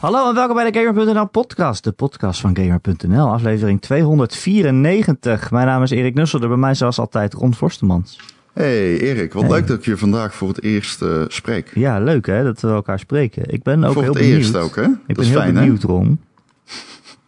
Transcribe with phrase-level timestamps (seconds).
[0.00, 5.50] Hallo en welkom bij de Gamer.nl podcast, de podcast van Gamer.nl, aflevering 294.
[5.50, 8.18] Mijn naam is Erik Nusselder, bij mij zoals altijd Ron Forstemans.
[8.52, 11.70] Hey Erik, wat leuk dat ik je vandaag voor het eerst uh, spreek.
[11.74, 13.52] Ja, leuk hè, dat we elkaar spreken.
[13.52, 14.38] Ik ben ook voor heel het benieuwd.
[14.38, 14.82] eerst ook hè?
[14.82, 15.88] Ik dat ben is heel fijn benieuwd hè?
[15.88, 16.20] Ron.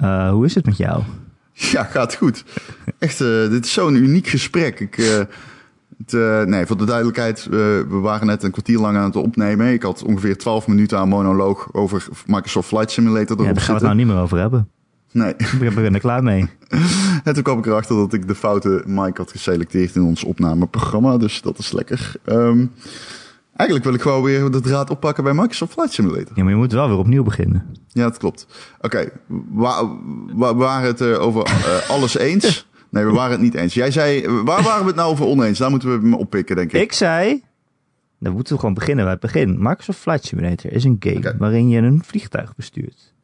[0.01, 1.03] Uh, hoe is het met jou?
[1.53, 2.45] Ja, gaat goed.
[2.99, 4.81] Echt, uh, dit is zo'n uniek gesprek.
[4.81, 5.27] Ik,
[6.07, 9.73] het, nee, voor de duidelijkheid, we waren net een kwartier lang aan het opnemen.
[9.73, 13.73] Ik had ongeveer 12 minuten aan monoloog over Microsoft Flight Simulator Ja, daar gaan we
[13.73, 14.69] het nou niet meer over hebben.
[15.13, 15.35] Nee.
[15.61, 16.49] Ik ben er klaar mee.
[17.25, 21.17] en toen kwam ik erachter dat ik de foute mic had geselecteerd in ons opnameprogramma.
[21.17, 22.15] Dus dat is lekker.
[22.25, 22.73] Um,
[23.57, 26.33] eigenlijk wil ik gewoon weer de draad oppakken bij Microsoft Flight Simulator.
[26.35, 27.67] Ja, maar je moet wel weer opnieuw beginnen.
[27.89, 28.47] Ja, dat klopt.
[28.81, 29.13] Oké, okay.
[30.35, 32.67] we, waren het over uh, alles eens.
[32.93, 33.75] Nee, we waren het niet eens.
[33.75, 35.59] Jij zei, waar waren we het nou over oneens?
[35.59, 36.83] Daar moeten we me oppikken, denk ik.
[36.83, 37.43] Ik zei,
[38.19, 39.57] dan moeten we gewoon beginnen bij het begin.
[39.59, 41.37] Microsoft Flight Simulator is een game okay.
[41.37, 43.15] waarin je een vliegtuig bestuurt.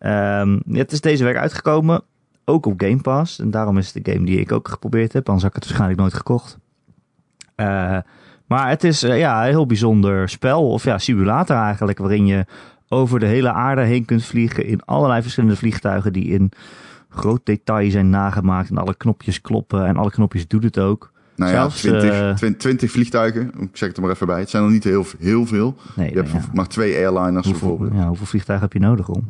[0.00, 2.02] Um, het is deze week uitgekomen,
[2.44, 3.38] ook op Game Pass.
[3.38, 5.26] En daarom is het de game die ik ook geprobeerd heb.
[5.26, 6.58] Anders had ik het waarschijnlijk nooit gekocht.
[7.56, 7.98] Uh,
[8.46, 12.46] maar het is uh, ja, een heel bijzonder spel, of ja, simulator eigenlijk, waarin je
[12.88, 16.52] over de hele aarde heen kunt vliegen in allerlei verschillende vliegtuigen die in
[17.08, 21.12] groot detail zijn nagemaakt en alle knopjes kloppen en alle knopjes doet het ook.
[21.36, 24.40] Nou ja, 20, uh, 20 vliegtuigen, ik zeg het er maar even bij.
[24.40, 25.76] Het zijn er niet heel, heel veel.
[25.96, 26.44] Nee, je hebt ja.
[26.52, 28.00] maar twee airliners hoeveel, bijvoorbeeld.
[28.00, 29.28] Ja, hoeveel vliegtuigen heb je nodig om?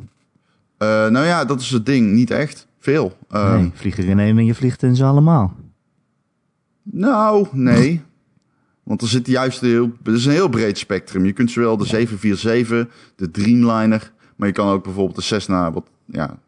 [0.79, 2.13] Uh, nou ja, dat is het ding.
[2.13, 3.17] Niet echt veel.
[3.33, 5.55] Uh, nee, vlieg er in één en je vliegt in ze allemaal.
[6.83, 8.03] Nou, nee.
[8.83, 11.25] Want er zit juist heel, het is een heel breed spectrum.
[11.25, 15.87] Je kunt zowel de 747, de Dreamliner, maar je kan ook bijvoorbeeld de Cessna, wat
[16.05, 16.39] ja,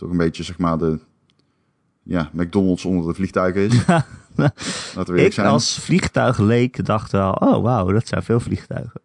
[0.00, 0.98] toch een beetje zeg maar de
[2.02, 3.86] ja, McDonald's onder de vliegtuigen is.
[4.96, 5.46] Laten we ik zijn.
[5.46, 9.00] als vliegtuigleek dacht wel, oh wauw, dat zijn veel vliegtuigen.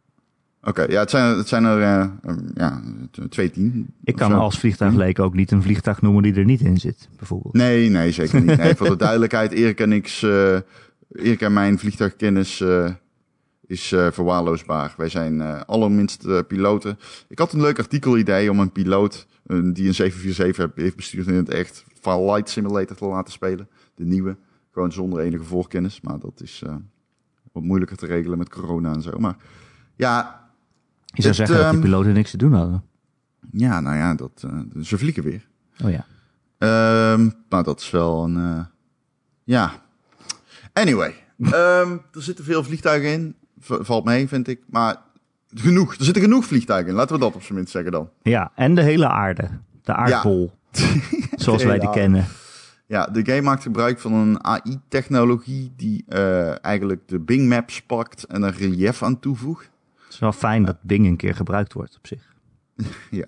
[0.61, 2.81] Oké, okay, ja, het zijn, het zijn er uh, ja,
[3.29, 3.93] twee tien.
[4.03, 7.53] Ik kan als vliegtuigleek ook niet een vliegtuig noemen die er niet in zit, bijvoorbeeld.
[7.53, 8.57] Nee, nee, zeker niet.
[8.57, 10.53] Nee, voor de duidelijkheid, Erik en ik, uh,
[11.11, 12.89] Erik en mijn vliegtuigkennis uh,
[13.65, 14.93] is verwaarloosbaar.
[14.97, 16.99] Wij zijn allerminst piloten.
[17.27, 21.49] Ik had een leuk artikel-idee om een piloot die een 747 heeft bestuurd in het
[21.49, 23.67] echt Flight Simulator te laten spelen.
[23.95, 24.37] De nieuwe.
[24.71, 26.01] Gewoon zonder enige voorkennis.
[26.01, 26.75] Maar dat is uh,
[27.51, 29.17] wat moeilijker te regelen met corona en zo.
[29.17, 29.35] Maar
[29.95, 30.43] ja.
[31.05, 32.83] Je zou het, zeggen dat die ehm, piloten niks te doen hadden.
[33.51, 35.47] Ja, nou ja, dat, uh, ze vliegen weer.
[35.83, 36.05] Oh ja.
[37.13, 38.37] Um, maar dat is wel een.
[38.37, 38.65] Uh,
[39.43, 39.83] ja.
[40.73, 41.15] Anyway.
[41.39, 41.51] um,
[42.13, 43.35] er zitten veel vliegtuigen in.
[43.59, 44.61] V valt mee, vind ik.
[44.65, 45.04] Maar
[45.61, 45.95] genoeg.
[45.95, 46.95] Er zitten genoeg vliegtuigen in.
[46.95, 48.09] Laten we dat op zijn minst zeggen dan.
[48.21, 49.49] Ja, en de hele aarde.
[49.83, 50.51] De aardbol.
[50.71, 50.83] Ja.
[51.35, 52.25] zoals wij die kennen.
[52.87, 58.23] Ja, de game maakt gebruik van een AI-technologie die uh, eigenlijk de Bing Maps pakt
[58.23, 59.69] en een relief aan toevoegt.
[60.03, 62.33] Het is wel fijn dat Bing een keer gebruikt wordt op zich.
[63.21, 63.25] ja,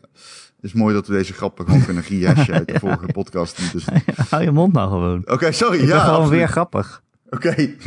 [0.56, 2.80] het is mooi dat we deze grappen gewoon kunnen rehashen uit de ja.
[2.80, 3.72] vorige podcast.
[3.72, 3.86] Dus...
[4.30, 5.20] Hou je mond nou gewoon.
[5.20, 5.80] Oké, okay, sorry.
[5.80, 6.40] Ik ja, ben gewoon absoluut.
[6.40, 7.04] weer grappig.
[7.30, 7.48] Oké.
[7.48, 7.78] Okay.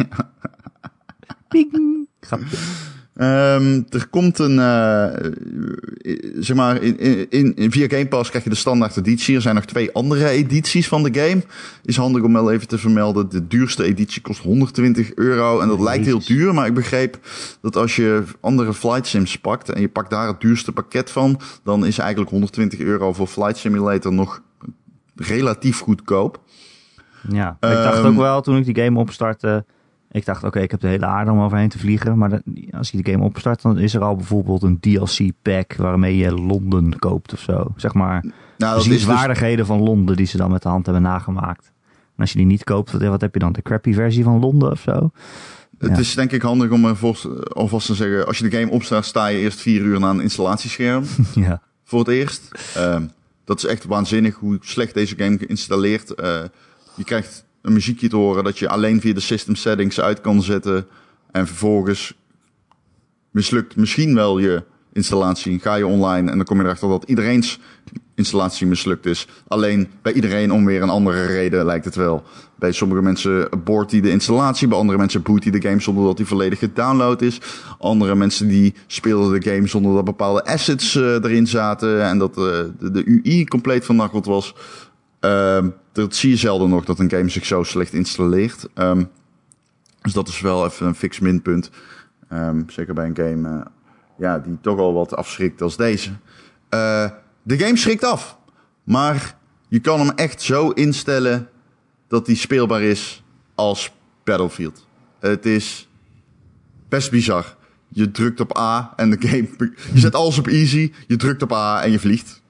[1.49, 2.09] Ping.
[2.21, 2.57] Grapje.
[3.21, 5.07] Um, er komt een, uh,
[6.39, 9.35] zeg maar, in, in, in, via Game Pass krijg je de standaard editie.
[9.35, 11.43] Er zijn nog twee andere edities van de game.
[11.85, 13.29] Is handig om wel even te vermelden.
[13.29, 15.61] De duurste editie kost 120 euro.
[15.61, 17.19] En dat lijkt heel duur, maar ik begreep
[17.61, 21.41] dat als je andere flight sims pakt en je pakt daar het duurste pakket van,
[21.65, 24.43] dan is eigenlijk 120 euro voor Flight Simulator nog
[25.15, 26.41] relatief goedkoop.
[27.29, 29.65] Ja, ik dacht ook wel toen ik die game opstartte.
[30.13, 32.19] Ik dacht, oké, okay, ik heb de hele aarde om overheen te vliegen.
[32.19, 32.41] Maar
[32.71, 36.99] als je de game opstart, dan is er al bijvoorbeeld een DLC-pack waarmee je Londen
[36.99, 37.73] koopt of zo.
[37.77, 38.25] Zeg maar,
[38.59, 39.67] nou, de zienswaardigheden dus...
[39.67, 41.73] van Londen die ze dan met de hand hebben nagemaakt.
[42.17, 43.53] En als je die niet koopt, wat, heb je dan?
[43.53, 45.11] De crappy versie van Londen of zo?
[45.79, 45.99] Het ja.
[45.99, 46.87] is denk ik handig om
[47.53, 50.21] alvast te zeggen, als je de game opstart, sta je eerst vier uur naar een
[50.21, 51.05] installatiescherm.
[51.35, 51.63] ja.
[51.85, 52.51] Voor het eerst.
[52.77, 52.97] Uh,
[53.45, 56.13] dat is echt waanzinnig hoe slecht deze game geïnstalleerd.
[56.21, 56.43] Uh,
[56.95, 60.43] je krijgt een muziekje te horen dat je alleen via de system settings uit kan
[60.43, 60.87] zetten.
[61.31, 62.15] En vervolgens
[63.31, 64.63] mislukt misschien wel je
[64.93, 65.59] installatie.
[65.59, 67.59] Ga je online en dan kom je erachter dat iedereen's
[68.15, 69.27] installatie mislukt is.
[69.49, 72.23] Alleen bij iedereen om weer een andere reden lijkt het wel.
[72.59, 74.69] Bij sommige mensen boort hij de installatie.
[74.69, 77.41] Bij andere mensen boot hij de game zonder dat hij volledig gedownload is.
[77.79, 82.03] Andere mensen die speelden de game zonder dat bepaalde assets uh, erin zaten.
[82.05, 84.55] En dat de, de UI compleet vernakkeld was.
[85.21, 85.59] Uh,
[85.93, 88.69] dat zie je zelden nog dat een game zich zo slecht installeert.
[88.75, 89.11] Um,
[90.03, 91.71] dus dat is wel even een fix minpunt.
[92.33, 93.65] Um, zeker bij een game uh,
[94.19, 96.11] ja, die toch al wat afschrikt als deze.
[96.71, 97.11] Uh,
[97.43, 98.39] de game schrikt af.
[98.85, 99.37] Maar
[99.69, 101.49] je kan hem echt zo instellen
[102.09, 103.23] dat hij speelbaar is
[103.55, 103.93] als
[104.25, 104.87] Battlefield.
[105.19, 105.89] Het is
[106.89, 107.57] best bizar.
[107.89, 109.49] Je drukt op A en de game...
[109.93, 112.43] Je zet alles op easy, je drukt op A en je vliegt.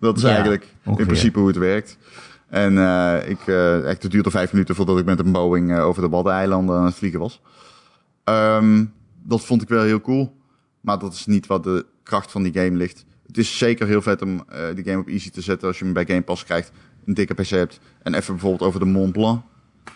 [0.00, 1.00] Dat is Ja, eigenlijk ongeveer.
[1.00, 1.98] in principe hoe het werkt.
[2.48, 5.84] En eh, ik, eh, echt, het duurde vijf minuten voordat ik met een Boeing eh,
[5.84, 7.40] over de Waddeneilanden aan het vliegen was.
[8.24, 8.84] Ehm,
[9.22, 10.36] dat vond ik wel heel cool.
[10.80, 13.04] Maar dat is niet wat de kracht van die game ligt.
[13.26, 15.84] Het is zeker heel vet om eh die game op easy te zetten als je
[15.84, 16.72] hem bij Game Pass krijgt.
[17.04, 17.80] Een dikke PC hebt.
[18.02, 19.42] En even bijvoorbeeld over de Mont Blanc.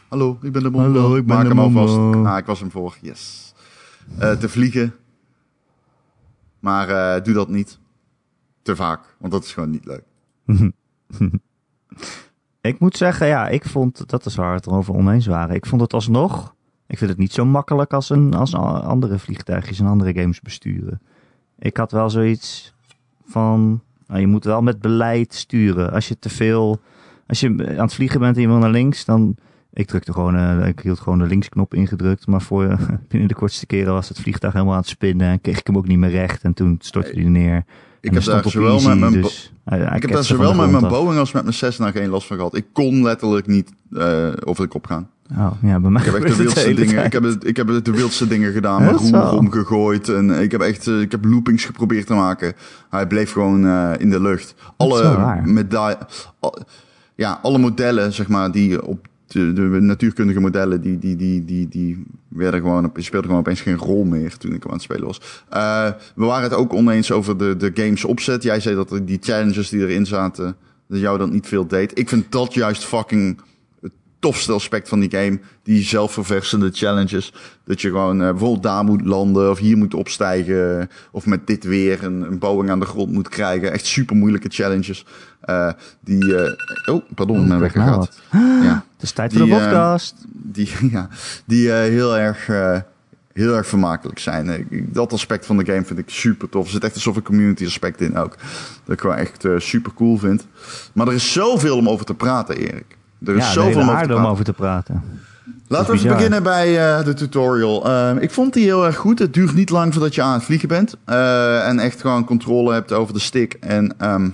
[0.09, 1.17] Hallo, ik ben de Mont Hallo, Blanc.
[1.19, 2.27] ik ben Maak de hem alvast.
[2.27, 2.97] Ah, ik was hem voor.
[3.01, 3.55] Yes.
[4.19, 4.95] Eh, te vliegen.
[6.59, 7.79] Maar eh, doe dat niet.
[8.63, 9.17] Te vaak.
[9.19, 10.05] Want dat is gewoon niet leuk.
[12.63, 15.55] Ik moet zeggen, ja, ik vond, dat is waar we het erover oneens waren.
[15.55, 16.55] Ik vond het alsnog,
[16.87, 21.01] ik vind het niet zo makkelijk als, een, als andere vliegtuigjes en andere games besturen.
[21.59, 22.75] Ik had wel zoiets
[23.25, 25.93] van, nou, je moet wel met beleid sturen.
[25.93, 26.81] Als je te veel,
[27.27, 29.37] als je aan het vliegen bent en je wil naar links, dan,
[29.73, 32.27] ik drukte gewoon, eh, ik hield gewoon de linksknop ingedrukt.
[32.27, 32.79] Maar voor,
[33.09, 35.77] binnen de kortste keren was het vliegtuig helemaal aan het spinnen en kreeg ik hem
[35.77, 36.43] ook niet meer recht.
[36.43, 37.65] En toen stortte hij neer.
[38.03, 39.13] Ik En heb hij daar zowel easy, met mijn...
[39.23, 39.53] Dus
[39.95, 40.89] ik heb daar zowel met mijn.
[40.89, 42.57] Boeing als met mijn Cessna geen last van gehad.
[42.57, 43.71] Ik kon letterlijk niet
[44.45, 45.09] over de kop gaan.
[45.39, 46.95] Oh, ja, bij mij Ik heb echt de wildste dingen.
[46.95, 47.07] tijd.
[47.07, 48.89] Ik heb, ik heb de wildste dingen gedaan.
[48.89, 49.37] Roer zo?
[49.37, 50.09] omgegooid.
[50.09, 52.53] En ik heb echt eh, ik heb loopings geprobeerd te maken.
[52.91, 54.55] Hij bleef gewoon eh, in de lucht.
[54.77, 55.99] Alle medaille,
[56.41, 56.59] al-
[57.15, 62.05] ja, alle modellen, zeg maar, die op de, natuurkundige modellen, die, die, die, die, die
[62.29, 65.21] werden gewoon, speelden gewoon opeens geen rol meer toen ik aan het spelen was.
[65.49, 68.43] Eh, we waren het ook oneens over de, de games opzet.
[68.43, 70.57] Jij zei dat die challenges die erin zaten,
[70.89, 71.99] dat jou dat niet veel deed.
[71.99, 73.41] Ik vind dat juist fucking
[74.23, 75.41] tofste aspect van die game.
[75.63, 77.33] Die zelfverversende challenges.
[77.65, 80.91] Dat je gewoon eh, bijvoorbeeld daar moet landen of hier moet opstijgen.
[81.11, 83.73] Of met dit weer een, een Boeing aan de grond moet krijgen.
[83.73, 85.05] Echt super moeilijke challenges.
[85.41, 85.69] Eh,
[86.01, 86.53] die, eh,
[86.95, 88.21] oh, pardon, Oh, mijn wekker nou gaat.
[88.65, 90.15] Ja, Het is tijd voor de Die, podcast.
[90.33, 91.09] die, ja,
[91.45, 92.49] die heel erg...
[93.33, 94.49] Heel erg vermakelijk zijn.
[94.71, 96.65] Ik- Dat aspect van de game vind ik super tof.
[96.65, 98.37] Er zit echt een soort community aspect in ook.
[98.85, 100.47] Dat ik gewoon echt super cool vind.
[100.93, 102.97] Maar er is zoveel om over te praten, Erik.
[103.27, 104.31] Er is ja, zoveel over te aarde om praten.
[104.31, 105.03] over te praten.
[105.73, 107.87] Laten we even beginnen bij eh, de tutorial.
[107.87, 109.19] Eh, ik vond die heel erg goed.
[109.19, 110.97] Het duurt niet lang voordat je aan het vliegen bent.
[111.05, 113.57] Eh, en echt gewoon controle hebt over de stick.
[113.61, 114.29] En ehm,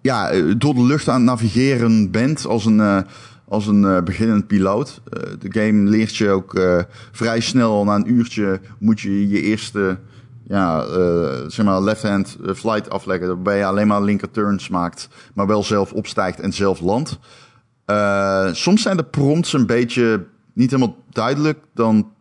[0.00, 3.04] ja, eh, door de lucht aan het navigeren bent als een,
[3.48, 5.00] als een beginnend piloot.
[5.38, 6.60] De game leert je ook
[7.12, 7.84] vrij snel.
[7.84, 9.98] Na een uurtje moet je je eerste
[10.46, 13.28] ja, eh, zeg maar left-hand eh, flight afleggen.
[13.28, 15.08] Waarbij je alleen maar linker turns maakt.
[15.34, 17.18] Maar wel zelf opstijgt en zelf landt.
[17.84, 21.58] Eh, soms zijn de prompts een beetje niet helemaal duidelijk.
[21.74, 22.12] Dan,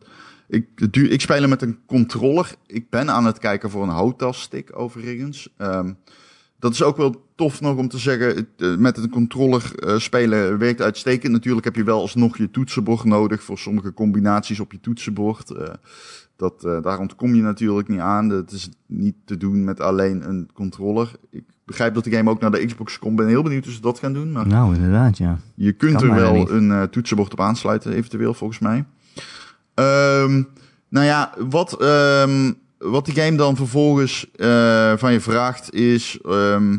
[0.48, 2.56] ik, ik speel met een controller.
[2.68, 5.50] Ik ben aan het kijken voor een houttasstick overigens.
[5.58, 5.94] Ehm,
[6.60, 8.48] dat is ook wel tof nog om te zeggen.
[8.78, 11.32] met een controller spelen werkt uitstekend.
[11.32, 15.52] Natuurlijk heb je wel alsnog je toetsenbord nodig voor sommige combinaties op je toetsenbord.
[16.36, 18.30] Dat, eh, daar ontkom je natuurlijk niet aan.
[18.30, 21.12] Dat is niet te doen met alleen een controller.
[21.30, 23.16] Ik begrijp dat de game ook naar de Xbox komt.
[23.16, 24.32] Ben heel benieuwd hoe ze dat gaan doen.
[24.32, 25.38] Maar Nou, inderdaad, ja.
[25.56, 26.50] je kunt Kan er wel niet.
[26.50, 28.86] een eh, toetsenbord op aansluiten, eventueel, volgens mij.
[29.74, 30.44] Ehm,
[30.90, 36.20] nou ja, wat, ehm, wat die game dan vervolgens eh, van je vraagt is...
[36.26, 36.78] ehm,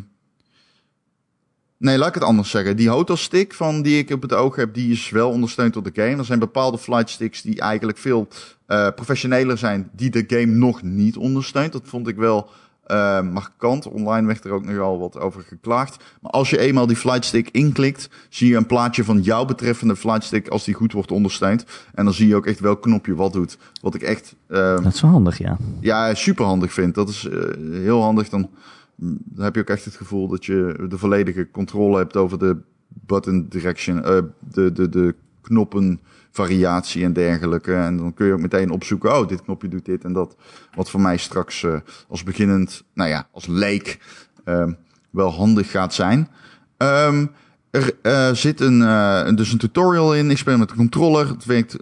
[1.85, 2.77] nee, laat ik het anders zeggen.
[2.77, 6.03] Die hotelstick van die ik op het oog heb, die is wel ondersteund door de
[6.03, 6.17] game.
[6.17, 8.29] Er zijn bepaalde flightsticks die eigenlijk veel
[8.67, 11.73] eh, professioneler zijn, die de game nog niet ondersteunt.
[11.73, 12.51] Dat vond ik wel
[12.85, 13.87] eh, markant.
[13.89, 16.05] Online werd er ook nogal wat over geklaagd.
[16.21, 20.49] Maar als je eenmaal die flightstick inklikt, zie je een plaatje van jouw betreffende flightstick
[20.49, 21.65] als die goed wordt ondersteund.
[21.95, 23.59] En dan zie je ook echt welk knopje wat doet.
[23.81, 25.57] Wat ik echt eh, Dat is wel handig, ja.
[25.81, 26.95] ja, super handig vind.
[26.95, 27.39] Dat is eh,
[27.73, 28.29] heel handig.
[28.29, 28.51] Dan,
[28.97, 32.57] dan heb je ook echt het gevoel dat je de volledige controle hebt over de
[32.89, 37.75] button direction, eh, de, de, de knoppen variatie en dergelijke.
[37.75, 40.37] En dan kun je ook meteen opzoeken, oh, dit knopje doet dit en dat.
[40.75, 41.77] Wat voor mij straks eh,
[42.09, 43.99] als beginnend, nou ja, als leek
[44.45, 44.73] ehm,
[45.11, 46.29] wel handig gaat zijn.
[46.77, 47.27] Ehm,
[47.71, 50.31] er eh, zit een, dus een tutorial in.
[50.31, 51.29] Ik speel met de controller.
[51.29, 51.77] Het werkt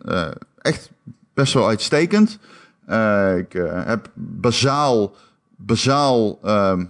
[0.58, 0.90] echt
[1.34, 2.38] best wel uitstekend.
[3.38, 3.52] Ik
[3.84, 5.14] heb bazaal,
[5.56, 6.84] bazaal ehm,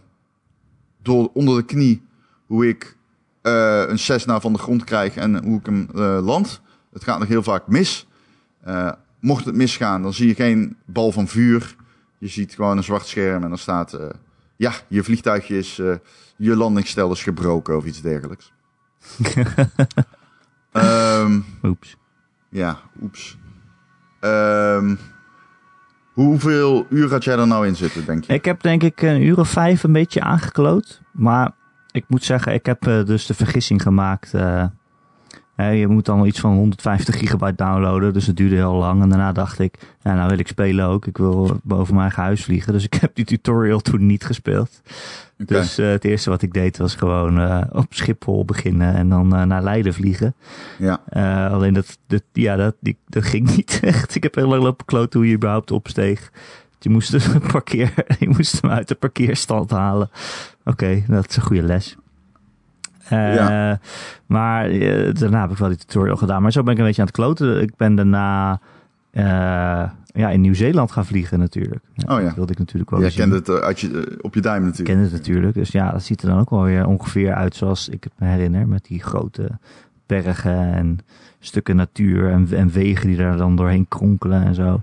[1.02, 2.02] door onder de knie
[2.46, 2.96] hoe ik
[3.42, 6.60] eh, een Cessna van de grond krijg en hoe ik hem eh, land.
[6.92, 8.06] Het gaat nog heel vaak mis.
[8.60, 11.76] Eh, mocht het misgaan, dan zie je geen bal van vuur.
[12.18, 13.98] Je ziet gewoon een zwart scherm en dan staat...
[14.56, 15.76] ja, je vliegtuigje is...
[16.36, 18.52] je landingsstel is gebroken of iets dergelijks.
[20.72, 21.96] Ehm Oeps.
[22.48, 23.38] ja, oeps.
[24.20, 24.94] Ehm,
[26.12, 28.32] hoeveel uur had jij er nou in zitten, denk je?
[28.32, 31.00] Ik heb denk ik een uur of vijf een beetje aangekloot.
[31.12, 31.50] Maar
[31.90, 34.34] ik moet zeggen, ik heb eh, dus de vergissing gemaakt.
[34.34, 34.64] eh,
[35.56, 39.02] je moet dan iets van 150 gigabyte downloaden, dus het duurde heel lang.
[39.02, 41.06] En daarna dacht ik, ja, nou wil ik spelen ook.
[41.06, 42.72] Ik wil boven mijn eigen huis vliegen.
[42.72, 44.80] Dus ik heb die tutorial toen niet gespeeld.
[45.36, 49.34] Dus uh, het eerste wat ik deed was gewoon uh, op Schiphol beginnen en dan
[49.34, 50.34] uh, naar Leiden vliegen.
[50.78, 51.00] Ja.
[51.50, 54.14] alleen dat, dat, ja, dat, die, dat ging niet echt.
[54.14, 56.30] Ik heb heel lang lopen kloten hoe je überhaupt opsteeg.
[56.78, 60.10] Je moest, een parkeer, je moest hem uit de parkeerstand halen.
[60.64, 61.96] Oké, dat is een goede les.
[63.16, 63.78] Ja.
[64.26, 64.68] Maar
[65.12, 66.42] daarna heb ik wel die tutorial gedaan.
[66.42, 67.62] Maar zo ben ik een beetje aan het kloten.
[67.62, 68.60] Ik ben daarna
[70.14, 71.84] ja, in Nieuw-Zeeland gaan vliegen natuurlijk.
[72.08, 72.24] oh ja.
[72.24, 74.88] Dat wilde ik natuurlijk wel Jij kende het uit je, op je duim natuurlijk.
[74.88, 75.54] Ik kende het natuurlijk.
[75.54, 78.26] Dus ja, dat ziet er dan ook wel weer ongeveer uit zoals ik het me
[78.26, 78.68] herinner.
[78.68, 79.50] Met die grote
[80.06, 80.98] bergen en
[81.38, 84.80] stukken natuur en, en wegen die daar dan doorheen kronkelen en zo.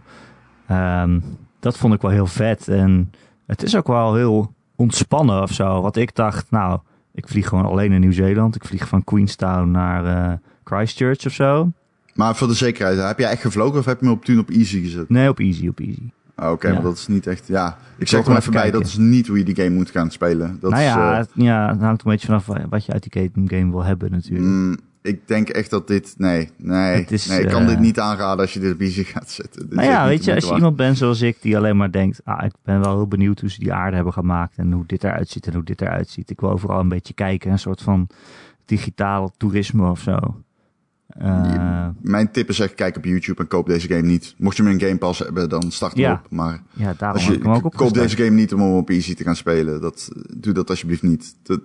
[0.71, 1.24] Um,
[1.59, 2.67] dat vond ik wel heel vet.
[2.67, 3.12] En
[3.45, 5.81] het is ook wel heel ontspannen of zo.
[5.81, 6.79] Wat ik dacht, nou,
[7.13, 8.56] ik vlieg gewoon alleen in Nieuw-Zeeland.
[8.56, 11.72] Ik vlieg van Queenstown naar uh, Christchurch of zo.
[12.13, 14.50] Maar voor de zekerheid, heb je echt gevlogen of heb je me op toen op
[14.50, 15.10] easy gezet?
[15.10, 16.10] Nee, op easy, op easy.
[16.36, 17.48] Ah, Oké, maar dat is niet echt.
[17.48, 19.89] Ja, ik zeg er maar even bij, dat is niet hoe je die game moet
[19.89, 20.58] gaan spelen.
[20.62, 23.32] Dat nou ja, is, uh, ja, het hangt een beetje vanaf wat je uit die
[23.46, 24.46] game wil hebben natuurlijk.
[24.46, 26.13] Mm, ik denk echt dat dit.
[26.18, 27.06] Nee, nee.
[27.10, 29.62] Is, nee ik kan uh, dit niet aanraden als je dit op easy gaat zetten.
[29.62, 32.22] Dit nou ja, weet je, als je iemand bent zoals ik, die alleen maar denkt:
[32.24, 35.03] ah, ik ben wel heel benieuwd hoe ze die aarde hebben gemaakt en hoe dit
[35.03, 36.29] eruit ziet en hoe dit eruit ziet.
[36.29, 38.08] Ik wil overal een beetje kijken, een soort van
[38.65, 40.44] digitaal toerisme of zo.
[41.22, 44.36] Uh, Mijn tip is echt, kijk op YouTube en koop deze game niet.
[44.38, 46.22] Mocht je hem in Game Pass hebben, dan start hem ja.
[46.24, 46.32] op.
[46.32, 49.36] Maar ja, daarom als je, koop deze game niet om hem op easy te gaan
[49.36, 49.82] spelen.
[49.82, 51.36] Dat, doe dat alsjeblieft niet.
[51.44, 51.62] Dat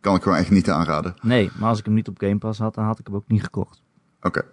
[0.00, 1.14] kan ik gewoon echt niet aanraden.
[1.22, 3.28] Nee, maar als ik hem niet op Game Pass had, dan had ik hem ook
[3.28, 3.82] niet gekocht.
[4.22, 4.26] Oké.
[4.26, 4.50] Okay.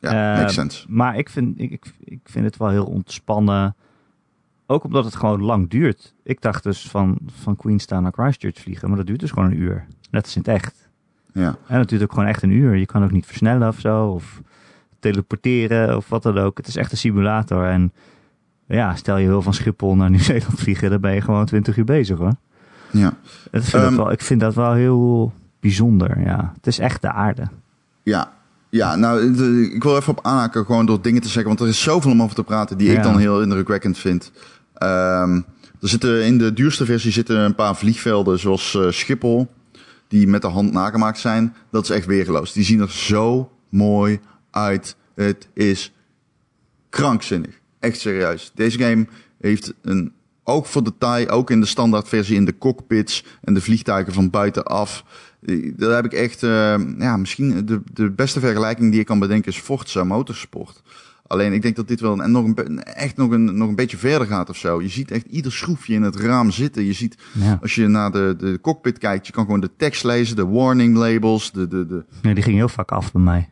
[0.00, 0.84] Ja, uh, makes sense.
[0.88, 3.76] Maar ik vind, ik, ik, ik vind het wel heel ontspannen.
[4.66, 6.14] Ook omdat het gewoon lang duurt.
[6.22, 9.60] Ik dacht dus van, van Queenstown naar Christchurch vliegen, maar dat duurt dus gewoon een
[9.60, 9.86] uur.
[10.10, 10.88] Net als in het echt.
[11.32, 11.56] Ja.
[11.66, 12.76] En het duurt ook gewoon echt een uur.
[12.76, 14.06] Je kan ook niet versnellen of zo.
[14.06, 14.42] Of
[14.98, 16.56] teleporteren of wat dan ook.
[16.56, 17.66] Het is echt een simulator.
[17.66, 17.92] En
[18.66, 21.84] ja, stel je wil van Schiphol naar Nieuw-Zeeland vliegen, dan ben je gewoon 20 uur
[21.84, 22.34] bezig hoor.
[22.94, 23.16] Ja.
[23.50, 26.20] Dat vind um, wel, ik vind dat wel heel bijzonder.
[26.20, 26.52] Ja.
[26.56, 27.48] Het is echt de aarde.
[28.02, 28.32] Ja,
[28.70, 31.68] ja, nou, de, ik wil even op aanhaken, gewoon door dingen te zeggen, want er
[31.68, 32.96] is zoveel om over te praten die Ja.
[32.96, 34.32] ik dan heel indrukwekkend vind.
[34.74, 35.40] Ehm,
[35.80, 39.48] er zitten in de duurste versie zitten een paar vliegvelden, zoals eh, Schiphol,
[40.08, 41.54] die met de hand nagemaakt zijn.
[41.70, 42.52] Dat is echt weergeloos.
[42.52, 44.20] Die zien er zo mooi
[44.50, 44.96] uit.
[45.14, 45.92] Het is
[46.90, 47.60] krankzinnig.
[47.78, 48.52] Echt serieus.
[48.54, 49.06] Deze game
[49.40, 50.12] heeft een
[50.44, 55.04] oog voor detail, ook in de standaardversie in de cockpits en de vliegtuigen van buitenaf.
[55.76, 59.52] Daar heb ik echt, uh, ja, misschien de, de beste vergelijking die ik kan bedenken
[59.52, 60.82] is Forza Motorsport.
[61.26, 63.96] Alleen ik denk dat dit wel en nog een, echt nog een, nog een beetje
[63.96, 64.82] verder gaat of zo.
[64.82, 66.84] Je ziet echt ieder schroefje in het raam zitten.
[66.84, 67.58] Je ziet, Ja.
[67.62, 70.96] als je naar de, de cockpit kijkt, je kan gewoon de tekst lezen, de warning
[70.96, 73.48] labels, de, de, de, Nee, die ging heel vaak af bij mij.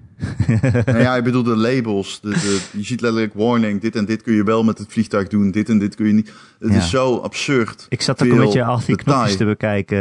[0.87, 2.21] Nou ja, ik bedoel de labels.
[2.21, 5.29] De, de, je ziet letterlijk warning, dit en dit kun je wel met het vliegtuig
[5.29, 6.33] doen, dit en dit kun je niet.
[6.59, 6.77] Het Ja.
[6.77, 7.87] is zo absurd.
[7.89, 9.99] Ik zat ook een beetje al die knopjes te bekijken.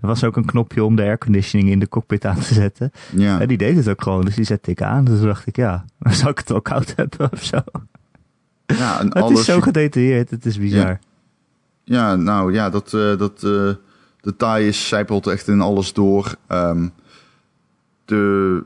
[0.00, 2.90] Er was ook een knopje om de airconditioning in de cockpit aan te zetten.
[3.16, 3.40] Ja.
[3.40, 5.04] En die deed het ook gewoon, dus die zette ik aan.
[5.04, 7.60] Dus dacht ik, ja, dan zou ik het wel koud hebben of zo.
[8.66, 9.38] Ja, en Het alles.
[9.40, 10.98] is zo gedetailleerd, het is bizar.
[11.84, 13.70] Ja, nou ja, dat, eh dat eh
[14.20, 16.34] detail is zijpelt echt in alles door.
[16.46, 16.88] Ehm,
[18.04, 18.64] de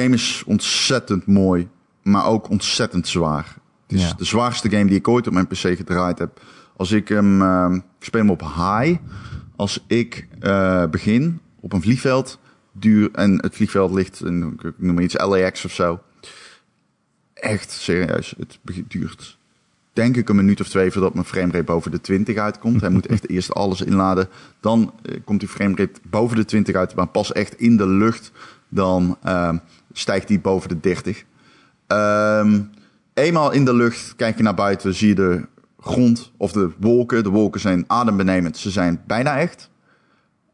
[0.00, 1.68] game is ontzettend mooi,
[2.02, 3.56] maar ook ontzettend zwaar.
[3.86, 4.14] Het is Ja.
[4.16, 6.40] de zwaarste game die ik ooit op mijn PC gedraaid heb.
[6.76, 8.98] Als ik hem, ehm, ik speel hem op high.
[9.56, 12.38] Als ik eh, begin op een vliegveld,
[12.72, 16.00] duur, en het vliegveld ligt, in, ik noem maar iets LAX of zo.
[17.34, 19.36] Echt serieus, het duurt
[19.96, 22.80] denk ik een minuut of twee voordat mijn framerate boven de 20 uitkomt.
[22.80, 24.28] Hij moet echt eerst alles inladen.
[24.60, 28.32] Dan eh, komt die framerate boven de 20 uit, maar pas echt in de lucht.
[28.68, 29.58] Dan ehm,
[29.98, 31.24] stijgt die boven de 30.
[31.86, 32.60] Ehm,
[33.14, 35.46] eenmaal in de lucht, kijk je naar buiten, zie je de
[35.80, 37.22] grond of de wolken.
[37.22, 38.56] De wolken zijn adembenemend.
[38.56, 39.70] Ze zijn bijna echt.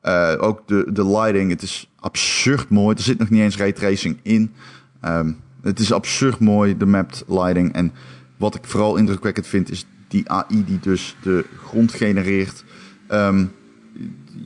[0.00, 2.96] Eh, ook de, de lighting, het is absurd mooi.
[2.96, 4.52] Er zit nog niet eens raytracing in.
[5.00, 5.32] Ehm,
[5.62, 7.72] het is absurd mooi, de mapped lighting.
[7.72, 7.92] En
[8.36, 12.64] wat ik vooral indrukwekkend vind, is die AI die dus de grond genereert.
[13.06, 13.44] Ehm,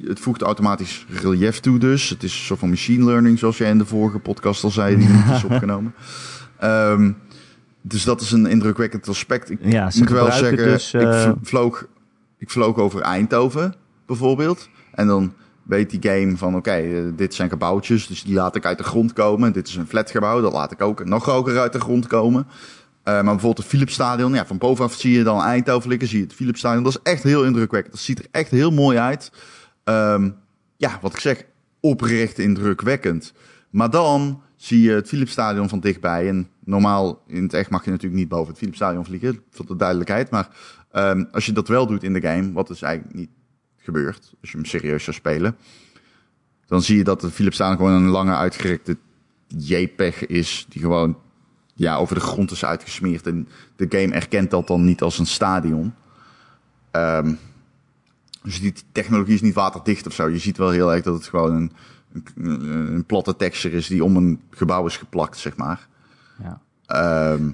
[0.05, 2.09] het voegt automatisch relief toe dus.
[2.09, 4.97] Het is een soort van machine learning, zoals jij in de vorige podcast al zei,
[4.97, 5.95] die niet is opgenomen.
[6.59, 7.13] Ehm,
[7.83, 9.51] dus dat is een indrukwekkend aspect.
[9.51, 11.87] Ik Ja, moet wel zeggen, dus, ik eh, vloog,
[12.39, 13.75] ik vloog over Eindhoven
[14.07, 14.69] bijvoorbeeld.
[14.95, 18.65] En dan weet die game van, oké, eh, dit zijn gebouwtjes, dus die laat ik
[18.65, 19.53] uit de grond komen.
[19.53, 22.47] Dit is een flatgebouw, dat laat ik ook nog hoger uit de grond komen.
[23.03, 26.25] Eh, maar bijvoorbeeld het Philipsstadion, ja, van bovenaf zie je dan Eindhoven liggen, zie je
[26.25, 26.83] het Philipsstadion.
[26.83, 27.95] Dat is echt heel indrukwekkend.
[27.95, 29.31] Dat ziet er echt heel mooi uit.
[29.87, 30.31] Ehm,
[30.77, 31.45] ja, wat ik zeg,
[31.81, 33.33] oprecht indrukwekkend.
[33.71, 36.29] Maar dan zie je het Philipsstadion van dichtbij.
[36.29, 39.77] En normaal in het echt mag je natuurlijk niet boven het Philipsstadion vliegen, voor de
[39.77, 40.31] duidelijkheid.
[40.31, 40.49] Maar
[40.91, 43.31] ehm, als je dat wel doet in de game, wat dus eigenlijk niet
[43.77, 45.57] gebeurt, als je hem serieus zou spelen,
[46.67, 48.97] dan zie je dat het Philipsstadion gewoon een lange uitgerekte
[49.47, 51.19] JPEG is, die gewoon
[51.75, 53.27] ja, over de grond is uitgesmeerd.
[53.27, 55.95] En de game erkent dat dan niet als een stadion.
[56.91, 57.35] Ehm,
[58.47, 60.29] dus die technologie is niet waterdicht of zo.
[60.29, 61.73] Je ziet wel heel erg dat het gewoon een,
[62.37, 65.87] een, een platte texture is die om een gebouw is geplakt, zeg maar.
[66.43, 66.61] Ja.
[66.87, 67.49] Ehm,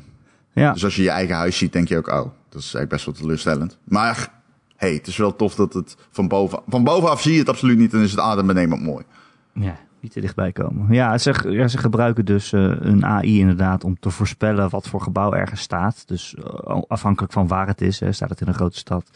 [0.54, 0.72] Ja.
[0.72, 2.14] Dus als je je eigen huis ziet, denk je ook, oh,
[2.48, 3.78] dat is eigenlijk best wel teleurstellend.
[3.84, 4.32] Maar
[4.76, 7.78] hey, het is wel tof dat het van boven, van bovenaf zie je het absoluut
[7.78, 9.04] niet en is het adembenemend mooi.
[9.52, 10.94] Ja, niet te dichtbij komen.
[10.94, 15.00] Ja, ze, ja, ze gebruiken dus eh, een AI inderdaad om te voorspellen wat voor
[15.00, 16.08] gebouw ergens staat.
[16.08, 19.10] Dus eh, afhankelijk van waar het is, hè, staat het in een grote stad.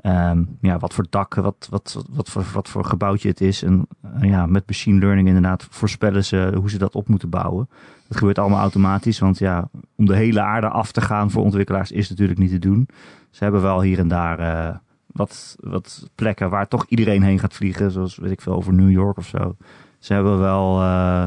[0.00, 3.62] Ehm, ja, wat voor dak, wat, wat, wat, voor, wat voor gebouwtje het is.
[3.62, 7.68] En eh, ja, met machine learning inderdaad voorspellen ze hoe ze dat op moeten bouwen.
[8.08, 11.92] Dat gebeurt allemaal automatisch, want ja, om de hele aarde af te gaan voor ontwikkelaars
[11.92, 12.88] is natuurlijk niet te doen.
[13.30, 14.76] Ze hebben wel hier en daar eh,
[15.06, 18.90] wat, wat plekken waar toch iedereen heen gaat vliegen, zoals weet ik veel over New
[18.90, 19.56] York of zo.
[19.98, 21.24] Ze hebben wel eh,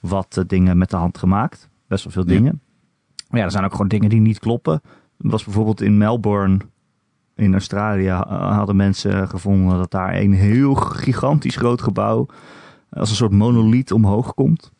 [0.00, 2.38] wat dingen met de hand gemaakt, best wel veel Ja.
[2.38, 2.60] dingen.
[3.30, 4.80] Maar ja, er zijn ook gewoon dingen die niet kloppen.
[5.18, 6.58] Er was bijvoorbeeld in Melbourne
[7.34, 12.26] in Australië eh, hadden mensen gevonden dat daar een heel gigantisch groot gebouw
[12.90, 14.72] als een soort monoliet omhoog komt.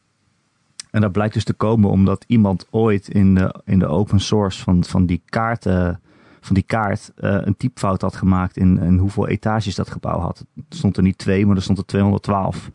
[0.90, 4.62] En dat blijkt dus te komen omdat iemand ooit in de, in de open source
[4.62, 6.00] van, van die kaarten,
[6.40, 10.44] van die kaart eh, een typfout had gemaakt in, in hoeveel etages dat gebouw had.
[10.56, 12.70] Er stond er niet twee, maar er stond er 212.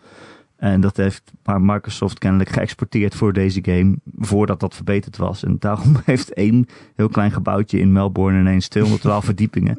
[0.57, 5.43] En dat heeft maar Microsoft kennelijk geëxporteerd voor deze game voordat dat verbeterd was.
[5.43, 9.77] En daarom heeft één heel klein gebouwtje in Melbourne ineens 212 verdiepingen.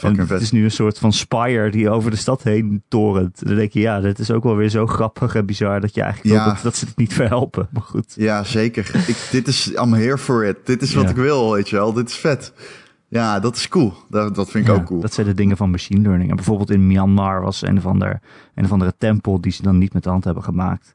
[0.00, 3.46] En het is nu een soort van spire die over de stad heen torent.
[3.46, 6.02] Dan denk je, ja, dat is ook wel weer zo grappig en bizar dat je
[6.02, 6.44] eigenlijk Ja.
[6.44, 7.68] dat, dat ze het niet verhelpen.
[7.70, 8.12] Maar goed.
[8.16, 8.90] Ja, zeker.
[9.06, 10.56] Ik, dit is, I'm here for it.
[10.64, 11.10] Dit is wat Ja.
[11.10, 11.92] ik wil, weet je wel.
[11.92, 12.52] Dit is vet.
[13.08, 13.92] Ja, dat is cool.
[14.08, 15.00] Dat, dat vind ik Ja, ook cool.
[15.00, 16.30] Dat zijn de dingen van machine learning.
[16.30, 18.20] En bijvoorbeeld in Myanmar was een of, ander,
[18.54, 20.94] een of andere tempel die ze dan niet met de hand hebben gemaakt.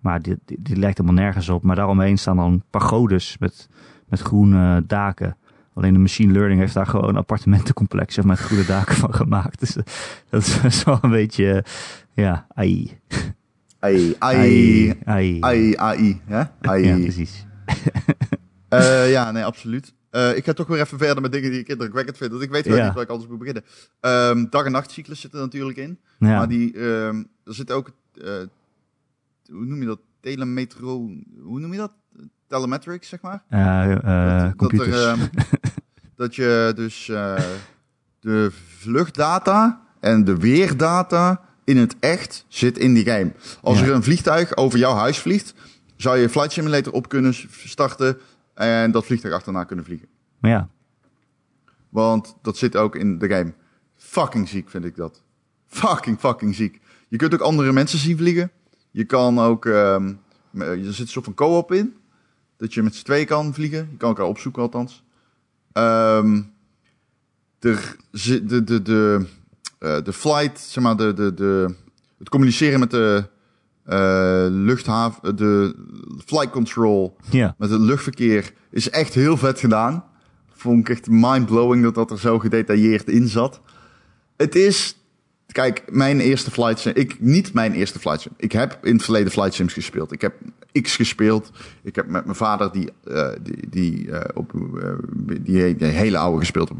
[0.00, 1.62] Maar die, die, die lijkt helemaal nergens op.
[1.62, 3.68] Maar daaromheen staan dan pagodes met,
[4.08, 5.36] met groene daken.
[5.74, 9.60] Alleen de machine learning heeft daar gewoon appartementencomplexen met groene daken van gemaakt.
[9.60, 9.82] Dus eh,
[10.30, 11.64] dat is wel een beetje,
[12.12, 12.98] ja, AI.
[13.80, 15.38] AI, AI, AI.
[15.40, 16.20] AI?
[16.60, 16.86] AI.
[16.86, 17.46] Ja, precies.
[18.68, 19.93] Eh, ja, nee, absoluut.
[20.14, 22.30] Eh, ik ga toch weer even verder met dingen die ik indrukwekkend vind.
[22.30, 22.84] Want ik weet wel Ja.
[22.84, 23.64] niet waar ik anders moet beginnen.
[24.00, 25.98] Ehm, dag- en nachtcyclus zit er natuurlijk in.
[26.18, 26.26] Ja.
[26.38, 27.90] Maar die, ehm, er zit ook,
[28.22, 28.30] eh,
[29.50, 29.98] hoe noem je dat?
[30.20, 31.10] Telemetro,
[31.42, 31.92] hoe noem je dat?
[32.48, 33.42] Telemetrics, zeg maar.
[33.48, 34.90] Eh, dat, computers.
[34.90, 35.26] Dat, er, ehm,
[36.16, 37.04] dat je dus
[38.20, 43.32] de vluchtdata en de weerdata in het echt zit in die game.
[43.62, 43.84] Als Ja.
[43.86, 45.54] er een vliegtuig over jouw huis vliegt,
[45.96, 48.16] zou je Flight Simulator op kunnen starten
[48.54, 50.08] en dat vliegtuig achterna kunnen vliegen.
[50.38, 50.68] maar ja,
[51.88, 53.54] Want dat zit ook in de game.
[53.96, 55.22] Fucking ziek vind ik dat.
[55.66, 56.80] Fucking, fucking ziek.
[57.08, 58.50] Je kunt ook andere mensen zien vliegen.
[58.90, 59.66] Je kan ook...
[59.66, 60.14] ehm,
[60.58, 61.96] er zit een soort van co-op in.
[62.56, 63.88] Dat je met z'n tweeën kan vliegen.
[63.90, 65.04] Je kan elkaar opzoeken althans.
[67.64, 69.26] Er zit de, de, de,
[69.78, 71.74] eh, de flight, zeg maar, de, de, de,
[72.18, 73.24] het communiceren met de
[73.84, 75.76] eh luchthaven, de
[76.24, 77.54] flight control ja.
[77.58, 80.04] met het luchtverkeer is echt heel vet gedaan.
[80.50, 83.60] Vond ik echt mind-blowing dat dat er zo gedetailleerd in zat.
[84.36, 85.03] Het is...
[85.54, 86.92] Kijk, mijn eerste flight sim...
[86.94, 88.32] Ik, niet mijn eerste flight sim.
[88.36, 90.12] Ik heb in het verleden flight sims gespeeld.
[90.12, 90.34] Ik heb
[90.82, 91.50] X gespeeld.
[91.82, 94.88] Ik heb met mijn vader die, eh, die, die, eh, op, eh,
[95.40, 96.70] die, die hele oude gespeeld.
[96.70, 96.78] Op,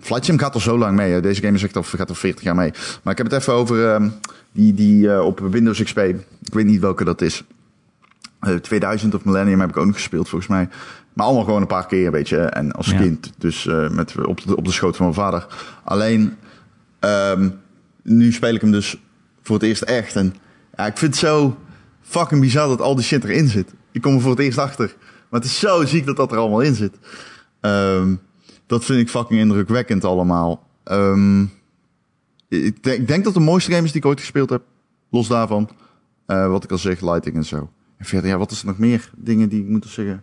[0.00, 1.12] flight sim gaat al zo lang mee.
[1.12, 1.20] hè.
[1.20, 2.70] Deze game is echt al, gaat al 40 jaar mee.
[3.02, 4.08] Maar ik heb het even over ehm,
[4.52, 5.98] die, die op Windows XP.
[5.98, 6.16] Ik
[6.52, 7.44] weet niet welke dat is.
[8.40, 10.68] Eh, 2000 of Millennium heb ik ook nog gespeeld, volgens mij.
[11.12, 12.38] Maar allemaal gewoon een paar keer, weet je.
[12.38, 12.98] En als Ja.
[13.00, 15.46] kind, dus met, op, de, op de schoot van mijn vader.
[15.84, 16.34] Alleen,
[16.98, 17.48] ehm,
[18.08, 18.96] nu speel ik hem dus
[19.42, 20.16] voor het eerst echt.
[20.16, 20.34] En
[20.76, 21.58] ja, ik vind het zo
[22.00, 23.74] fucking bizar dat al die shit erin zit.
[23.92, 24.94] Ik kom er voor het eerst achter.
[25.28, 26.98] Maar het is zo ziek dat dat er allemaal in zit.
[27.60, 28.14] Ehm,
[28.66, 30.66] dat vind ik fucking indrukwekkend allemaal.
[30.84, 31.42] Ehm,
[32.48, 34.62] ik, denk, ik denk dat de mooiste game is die ik ooit gespeeld heb.
[35.10, 35.70] Los daarvan.
[36.26, 37.70] Eh, wat ik al zeg, lighting en zo.
[37.96, 39.10] En verder, ja, wat is er nog meer?
[39.16, 40.22] Dingen die ik moet zeggen.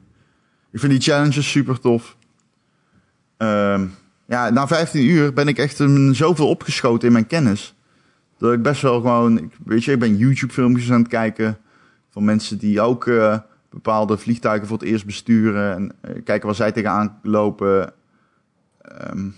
[0.71, 2.17] Ik vind die challenges super tof.
[3.37, 3.85] Ehm,
[4.27, 7.74] ja, na 15 uur ben ik echt um, zoveel opgeschoten in mijn kennis.
[8.45, 11.57] Dat ik best wel gewoon, weet je, ik ben YouTube filmpjes aan het kijken.
[12.09, 13.37] Van mensen die ook eh,
[13.69, 15.75] bepaalde vliegtuigen voor het eerst besturen.
[15.75, 17.93] En eh, kijken waar zij tegenaan lopen.
[18.81, 19.29] Ehm,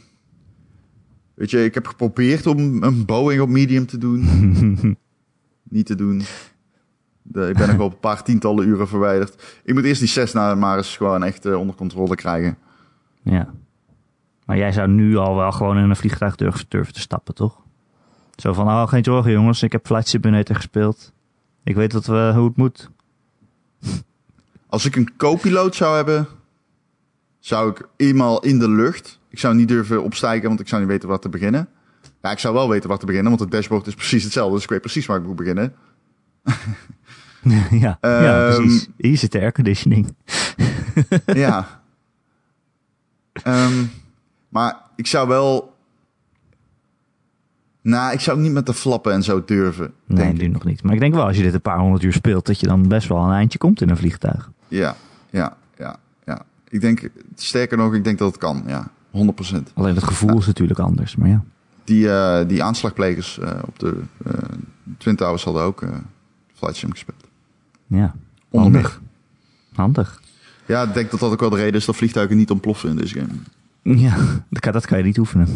[1.34, 4.22] weet je, ik heb geprobeerd om een Boeing op medium te doen.
[5.70, 6.22] Niet te doen.
[7.22, 9.62] De, ik ben nog wel een paar tientallen uren verwijderd.
[9.63, 12.58] Ik moet eerst die Cessna maar eens gewoon echt uh, onder controle krijgen.
[13.22, 13.54] Ja.
[14.46, 17.65] Maar jij zou nu al wel gewoon in een vliegtuig durven, durven te stappen, toch?
[18.38, 21.12] Zo van, oh, geen zorgen jongens, ik heb Flight Simulator gespeeld.
[21.63, 22.89] Ik weet wat we, hoe het moet.
[24.69, 26.28] Als ik een co-piloot zou hebben,
[27.39, 29.19] zou ik eenmaal in de lucht.
[29.30, 31.69] Ik zou niet durven opstijgen, want ik zou niet weten waar te beginnen.
[32.21, 34.54] Ja, ik zou wel weten waar te beginnen, want het dashboard is precies hetzelfde.
[34.54, 35.76] Dus ik weet precies waar ik moet beginnen.
[37.69, 38.88] ja, ja, um, precies.
[38.97, 40.15] Hier zit de airconditioning.
[41.26, 41.82] ja.
[43.47, 43.91] Um,
[44.50, 45.76] maar ik zou wel...
[47.88, 49.93] Nou, ik zou niet met de flappen en zo durven.
[50.06, 50.84] Nee, nu nog niet.
[50.84, 52.88] Maar ik denk wel, als je dit een paar honderd uur speelt, dat je dan
[52.88, 54.52] best wel een eindje komt in een vliegtuig.
[54.67, 54.95] Ja,
[55.30, 55.95] ja, ja,
[56.26, 56.41] ja.
[56.69, 58.91] Ik denk, sterker nog, ik denk dat het kan, ja.
[59.12, 59.73] 100%.
[59.73, 61.43] Alleen het gevoel is natuurlijk anders, maar ja.
[61.84, 64.34] Die, uh, die aanslagplegers uh, op de uh,
[64.97, 65.86] Twin Towers hadden ook
[66.54, 67.23] Flight Sim gespeeld.
[67.86, 68.15] Ja,
[68.52, 69.02] handig.
[69.73, 70.21] Handig.
[70.65, 72.95] Ja, ik denk dat dat ook wel de reden is dat vliegtuigen niet ontploffen in
[72.95, 73.97] deze game.
[74.00, 74.15] Ja,
[74.50, 75.47] dat kan, dat kan je niet oefenen.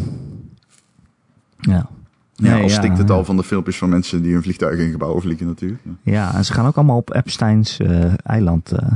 [1.58, 1.88] Ja.
[2.34, 4.90] Ja, nee, al stikt het al van de filmpjes van mensen die hun vliegtuig in
[4.90, 5.82] gebouwen vliegen natuurlijk.
[6.02, 8.92] Ja, en ze gaan ook allemaal op Epstein's uh, eiland, uh,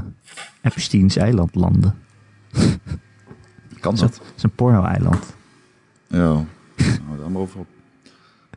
[0.63, 1.95] Epstein's eiland landen.
[3.81, 4.01] Kan dat?
[4.01, 5.35] Het is een porno-eiland.
[6.09, 6.47] Ja, nou,
[7.19, 7.67] daar maar over op.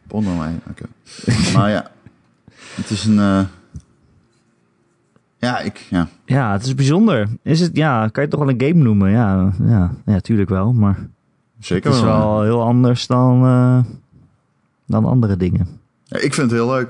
[0.08, 0.86] Porno-eiland, oké.
[1.56, 1.92] maar ja,
[2.76, 3.16] het is een...
[3.16, 3.42] Uh,
[5.38, 6.08] ja, ik, ja.
[6.26, 7.28] Ja, het is bijzonder.
[7.44, 9.12] Is het, ja, kan je het toch wel een game noemen?
[9.12, 11.08] Ja, ja, ja tuurlijk wel, maar...
[11.60, 13.80] Zeker Het is wel, wel heel anders dan, uh,
[14.90, 15.68] dan andere dingen.
[16.04, 16.90] Ja, ik vind het heel leuk.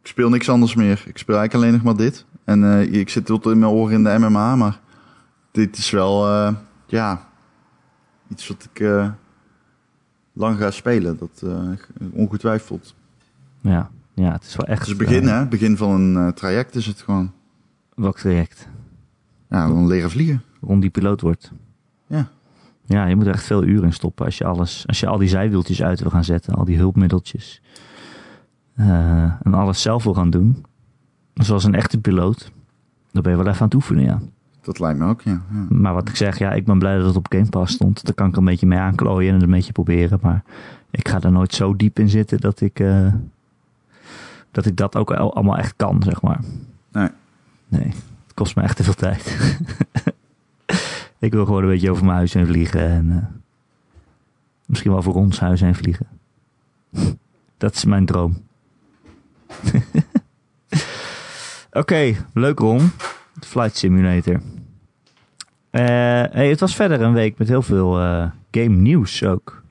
[0.00, 1.04] Ik speel niks anders meer.
[1.06, 2.24] Ik speel eigenlijk alleen nog maar dit.
[2.44, 4.80] En uh, ik zit tot in mijn oren in de MMA, maar
[5.50, 6.54] dit is wel, uh,
[6.86, 7.28] ja,
[8.28, 8.86] iets wat ik
[10.32, 11.18] lang ga spelen.
[11.18, 11.44] Dat
[12.12, 12.94] ongetwijfeld.
[13.60, 14.78] Ja, ja, het is wel echt...
[14.78, 15.46] Het is het begin, hè?
[15.46, 17.32] begin van een traject is het gewoon.
[17.94, 18.68] Welk traject?
[19.48, 20.42] Ja, dan leren vliegen.
[20.60, 21.52] Rond die piloot wordt.
[22.90, 23.06] Ja.
[23.06, 25.28] Je moet er echt veel uren in stoppen als je alles, als je al die
[25.28, 27.62] zijwieltjes uit wil gaan zetten, al die hulpmiddeltjes.
[28.76, 28.86] Uh,
[29.42, 30.64] en alles zelf wil gaan doen.
[31.34, 32.52] Zoals een echte piloot.
[33.12, 34.20] Dan ben je wel even aan het oefenen, ja.
[34.62, 35.42] Dat lijkt me ook, ja.
[35.52, 35.66] ja.
[35.68, 38.04] Maar wat ik zeg, ja, ik ben blij dat het op Game Pass stond.
[38.04, 40.18] Daar kan ik een beetje mee aanklooien en een beetje proberen.
[40.22, 40.42] Maar
[40.90, 43.12] ik ga er nooit zo diep in zitten dat ik, uh,
[44.50, 46.40] dat, ik dat ook allemaal echt kan, zeg maar.
[46.92, 47.08] Nee.
[47.68, 47.86] Nee,
[48.24, 49.38] het kost me echt te veel tijd.
[51.20, 52.88] ik wil gewoon een beetje over mijn huis heen vliegen.
[52.88, 53.16] En uh,
[54.66, 56.06] misschien wel voor ons huis heen vliegen.
[57.58, 58.42] Dat is mijn droom.
[61.70, 62.90] Oké, okay, leuk Ron.
[63.40, 64.34] Flight Simulator.
[64.34, 65.80] Uh,
[66.30, 69.62] hey, het was verder een week met heel veel uh, game nieuws ook.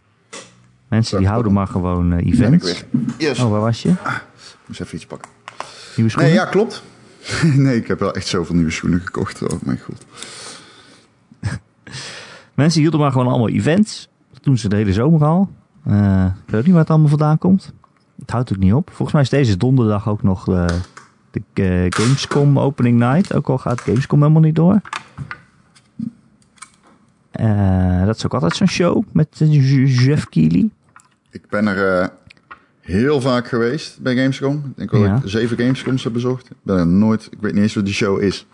[0.87, 2.83] Mensen die houden maar gewoon uh, events.
[3.17, 3.39] Yes.
[3.39, 3.93] Oh, waar was je?
[4.03, 5.31] Ah, ik moest even iets pakken.
[5.95, 6.31] Nieuwe schoenen?
[6.31, 6.83] Nee, ja, klopt.
[7.55, 9.41] nee, ik heb wel echt zoveel nieuwe schoenen gekocht.
[9.41, 10.05] Oh mijn god.
[12.53, 14.09] Mensen hielden maar gewoon allemaal events.
[14.33, 15.49] Dat doen ze de hele zomer al.
[15.87, 17.73] Uh, ik weet ook niet waar het allemaal vandaan komt.
[18.19, 18.89] Het houdt ook niet op.
[18.89, 20.79] Volgens mij is deze donderdag ook nog de,
[21.31, 23.33] de uh, Gamescom Opening Night.
[23.33, 24.81] Ook al gaat Gamescom helemaal niet door.
[27.39, 29.27] Uh, dat is ook altijd zo'n show met
[29.85, 30.69] Jeff Keighley.
[31.29, 32.11] Ik ben er
[32.81, 34.73] heel vaak geweest bij Gamescom.
[34.75, 35.13] Ik denk ja.
[35.13, 36.49] dat ik zeven Gamescoms heb bezocht.
[36.49, 38.47] Ik ben er nooit, ik weet niet eens wat die show is.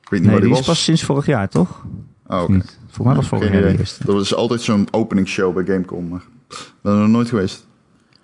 [0.00, 0.60] Ik weet niet nee, waar die, die was.
[0.60, 1.84] is pas sinds vorig jaar, toch?
[2.28, 2.42] Oh.
[2.42, 2.62] Okay.
[2.86, 4.06] Voor mij was vorig jaar de eerste.
[4.06, 7.66] Dat is altijd zo'n openingsshow bij Gamecom, maar ik ben er nog nooit geweest.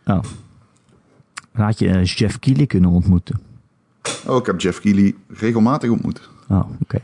[0.06, 0.22] Oh.
[1.52, 3.40] Dan had je uh, Jeff Keighley kunnen ontmoeten.
[4.26, 6.30] Oh, ik heb Jeff Keighley regelmatig ontmoet.
[6.48, 6.68] Oh, oké.
[6.82, 7.02] Okay.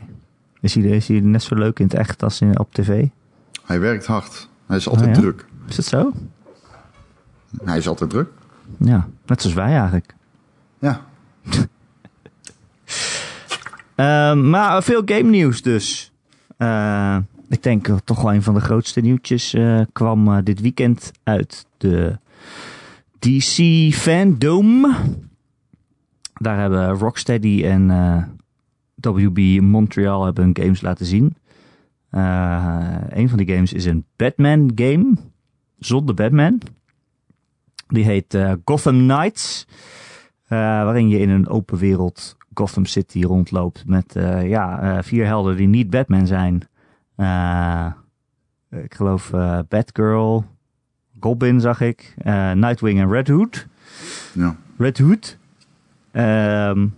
[0.61, 3.07] Is, hij, is hij net zo leuk in het echt als in, op tv?
[3.65, 4.49] Hij werkt hard.
[4.65, 5.19] Hij is altijd oh, ja?
[5.19, 5.45] druk.
[5.67, 6.13] Is dat zo?
[7.63, 8.29] Hij is altijd druk.
[8.77, 10.15] Ja, net zoals wij eigenlijk.
[10.79, 11.05] Ja.
[13.95, 16.08] uh, maar veel game nieuws dus.
[16.59, 17.17] Uh,
[17.49, 21.65] ik denk uh, toch wel een van de grootste nieuwtjes uh, kwam dit weekend uit
[21.77, 22.17] de
[23.19, 24.95] DC Fandom.
[26.33, 27.87] Daar hebben Rocksteady en
[28.95, 31.35] WB Montreal hebben hun games laten zien.
[33.09, 35.13] een van die games is een Batman game.
[35.79, 36.61] Zonder Batman.
[37.87, 39.65] Die heet uh, Gotham Knights.
[40.43, 43.83] Uh, waarin je in een open wereld Gotham City rondloopt.
[43.85, 46.55] Met uh, ja, vier helden die niet Batman zijn.
[48.69, 49.31] ik geloof
[49.67, 50.45] Batgirl,
[51.19, 52.13] Goblin zag ik.
[52.53, 53.67] Nightwing en Red Hood.
[54.33, 54.55] Ja.
[54.77, 55.37] Red Hood.
[56.11, 56.95] Um,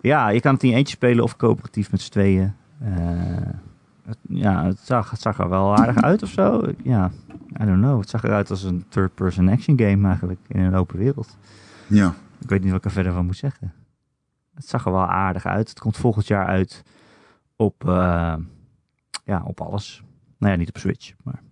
[0.00, 2.52] ja, je kan het in eentje spelen of coöperatief met z'n tweeën.
[4.28, 6.62] ja, het zag, het zag er wel aardig uit of zo.
[6.82, 7.10] Ja,
[7.62, 8.00] I don't know.
[8.00, 11.36] Het zag eruit als een third-person action game eigenlijk in een open wereld.
[11.86, 12.14] Ja.
[12.38, 13.72] Ik weet niet wat ik er verder van moet zeggen.
[14.54, 15.68] Het zag er wel aardig uit.
[15.68, 16.82] Het komt volgend jaar uit
[17.56, 18.34] op, uh,
[19.24, 20.02] ja, op alles.
[20.38, 21.42] Nou ja, niet op Switch, maar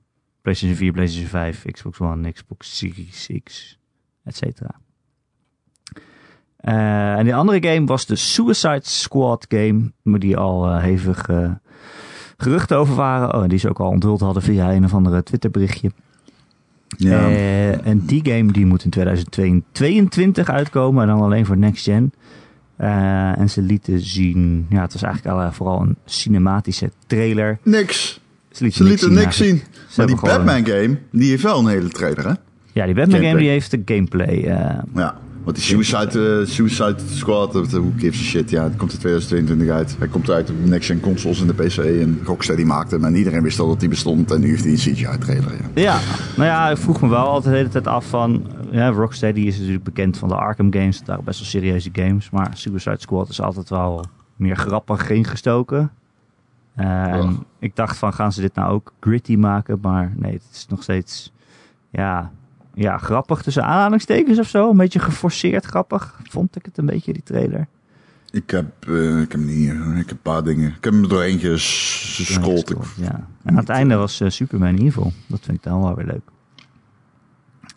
[0.43, 3.79] PlayStation 4, PlayStation 5, Xbox One, Xbox Series X,
[4.25, 4.81] et cetera.
[6.65, 11.29] Uh, en die andere game was de Suicide Squad game, maar die al uh, hevig
[11.29, 11.51] uh,
[12.37, 13.35] geruchten over waren.
[13.35, 15.91] Oh, die ze ook al onthuld hadden via een of andere Twitter berichtje.
[16.97, 17.31] Ja.
[17.83, 22.13] en die game die moet in 2022 uitkomen en dan alleen voor next gen.
[23.38, 27.59] en ze lieten zien, ja, het was eigenlijk al, vooral een cinematische trailer.
[27.62, 28.21] Niks.
[28.51, 29.62] Ze lieten, ze lieten niks zien.
[29.97, 32.35] maar die Batman game, die heeft wel een hele trailer, hè?
[32.73, 34.38] Ja, die Batman game die heeft de gameplay.
[34.95, 35.19] ja.
[35.44, 38.98] Want die Suicide, uh, Suicide Squad, uh, who gives a shit, ja, het komt in
[38.98, 39.96] 2022 uit.
[39.98, 41.76] Hij komt uit op de next-gen consoles en de PC.
[41.76, 44.31] En Rocksteady maakte hem en iedereen wist al dat hij bestond.
[44.31, 45.83] En nu heeft hij een CGI-trailer, ja.
[45.83, 45.98] ja.
[46.37, 48.46] nou ja, ik vroeg me wel altijd de hele tijd af van...
[48.70, 50.98] Ja, Rocksteady is natuurlijk bekend van de Arkham games.
[50.98, 52.31] Dat waren best wel serieuze games.
[52.31, 54.05] Maar Suicide Squad is altijd wel
[54.37, 55.90] meer grappig ingestoken.
[56.76, 59.79] Uh, en ik dacht van, gaan ze dit nou ook gritty maken?
[59.83, 61.33] Maar nee, het is nog steeds...
[61.90, 62.31] Ja,
[62.74, 64.70] ja, grappig tussen aanhalingstekens of zo.
[64.70, 67.66] Een beetje geforceerd grappig, vond ik het een beetje, die trailer.
[68.30, 70.68] Ik heb, uh, ik heb niet, ik heb een paar dingen.
[70.68, 72.74] Ik heb hem er doorheen gescrollt.
[72.96, 73.26] Ja.
[73.42, 75.12] En aan het einde was uh, Superman Evil.
[75.26, 76.30] Dat vind ik dan wel weer leuk.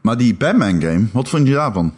[0.01, 1.93] Maar die Batman game, wat vond je daarvan?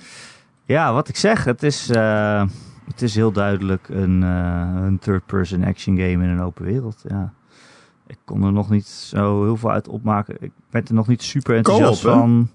[0.66, 2.44] Ja, wat ik zeg, het is, uh,
[2.86, 7.04] het is heel duidelijk een, een third-person action game in een open wereld.
[7.08, 7.34] Ja.
[8.08, 10.36] Ik kon er nog niet zo heel veel uit opmaken.
[10.40, 12.50] Ik ben er nog niet super enthousiast van.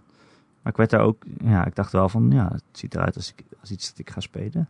[0.63, 3.35] Maar ik werd daar ook, ja, ik dacht wel van, ja, het ziet eruit als,
[3.37, 4.69] ik, als iets dat ik ga spelen.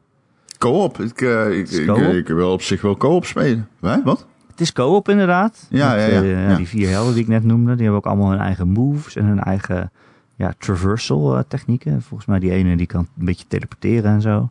[0.59, 1.01] Co-op?
[1.01, 3.69] Ik, uh, ik, ik, ik, wil op zich wel co-op spelen.
[3.81, 4.03] Hè?
[4.03, 4.27] Wat?
[4.51, 5.67] Het is co-op inderdaad.
[5.71, 8.31] Ja, Met, ja, ja, Die vier helden die ik net noemde, die hebben ook allemaal
[8.31, 9.91] hun eigen moves en hun eigen
[10.37, 12.03] ja, traversal uh, technieken.
[12.03, 14.51] Volgens mij die ene die kan een beetje teleporteren en zo.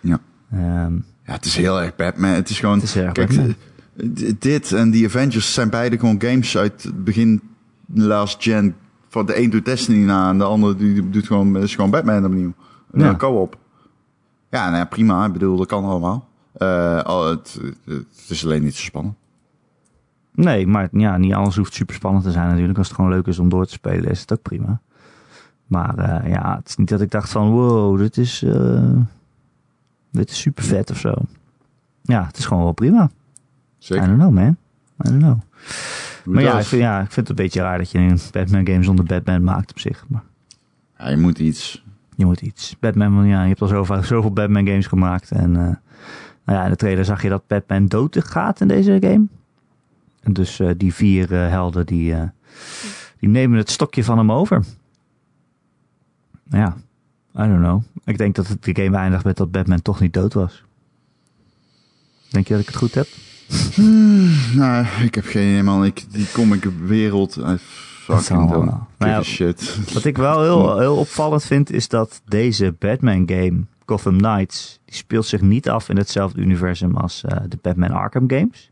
[0.00, 0.20] Ja.
[0.54, 2.30] Um, ja, het is heel erg Batman.
[2.30, 3.54] Het is gewoon, het is kijk,
[4.40, 7.40] dit en die Avengers zijn beide gewoon games uit begin
[7.94, 8.74] last gen
[9.10, 12.24] van de een doet Destiny na en de andere die doet gewoon, is gewoon Batman
[12.24, 12.52] opnieuw.
[12.92, 13.16] Ja.
[13.16, 13.58] Co-op.
[14.50, 15.26] Ja, nou ja, prima.
[15.26, 16.28] Ik bedoel, dat kan allemaal.
[16.58, 19.14] Uh, het, het, is alleen niet zo spannend.
[20.34, 22.78] Nee, maar ja, niet alles hoeft super spannend te zijn natuurlijk.
[22.78, 24.80] Als het gewoon leuk is om door te spelen, is het ook prima.
[25.66, 29.00] Maar uh, ja, het is niet dat ik dacht van wow, dit is, uh,
[30.10, 31.14] dit is super vet of zo.
[32.02, 33.10] Ja, het is gewoon wel prima.
[33.78, 34.04] Zeker.
[34.04, 34.56] I don't know, man.
[35.06, 35.38] I don't know.
[36.24, 38.66] Maar ja ik, vind, ja, ik vind het een beetje raar dat je een Batman
[38.66, 40.04] game zonder Batman maakt op zich.
[40.08, 40.22] Maar...
[40.98, 41.84] Ja, je moet iets.
[42.16, 42.76] Je moet iets.
[42.80, 45.30] Batman, ja, je hebt al zoveel, zoveel Batman games gemaakt.
[45.30, 45.56] En uh,
[46.44, 49.26] nou ja, in de trailer zag je dat Batman dood gaat in deze game.
[50.20, 52.14] En dus uh, die vier uh, helden die,
[53.18, 54.64] die nemen het stokje van hem over.
[56.50, 56.76] Ja,
[57.34, 57.82] I don't know.
[58.04, 60.64] Ik denk dat het de game eindigt met dat Batman toch niet dood was.
[62.30, 63.06] Denk je dat ik het goed heb?
[63.74, 65.84] Hmm, nou, ik heb geen man.
[65.84, 67.36] Ik, die comic wereld.
[67.36, 68.64] I fucking don't
[68.98, 69.92] nou ja, shit.
[69.92, 74.94] Wat ik wel heel, heel opvallend vind, is dat deze Batman game, Gotham Knights, die
[74.94, 78.70] speelt zich niet af in hetzelfde universum als uh, de Batman Arkham games.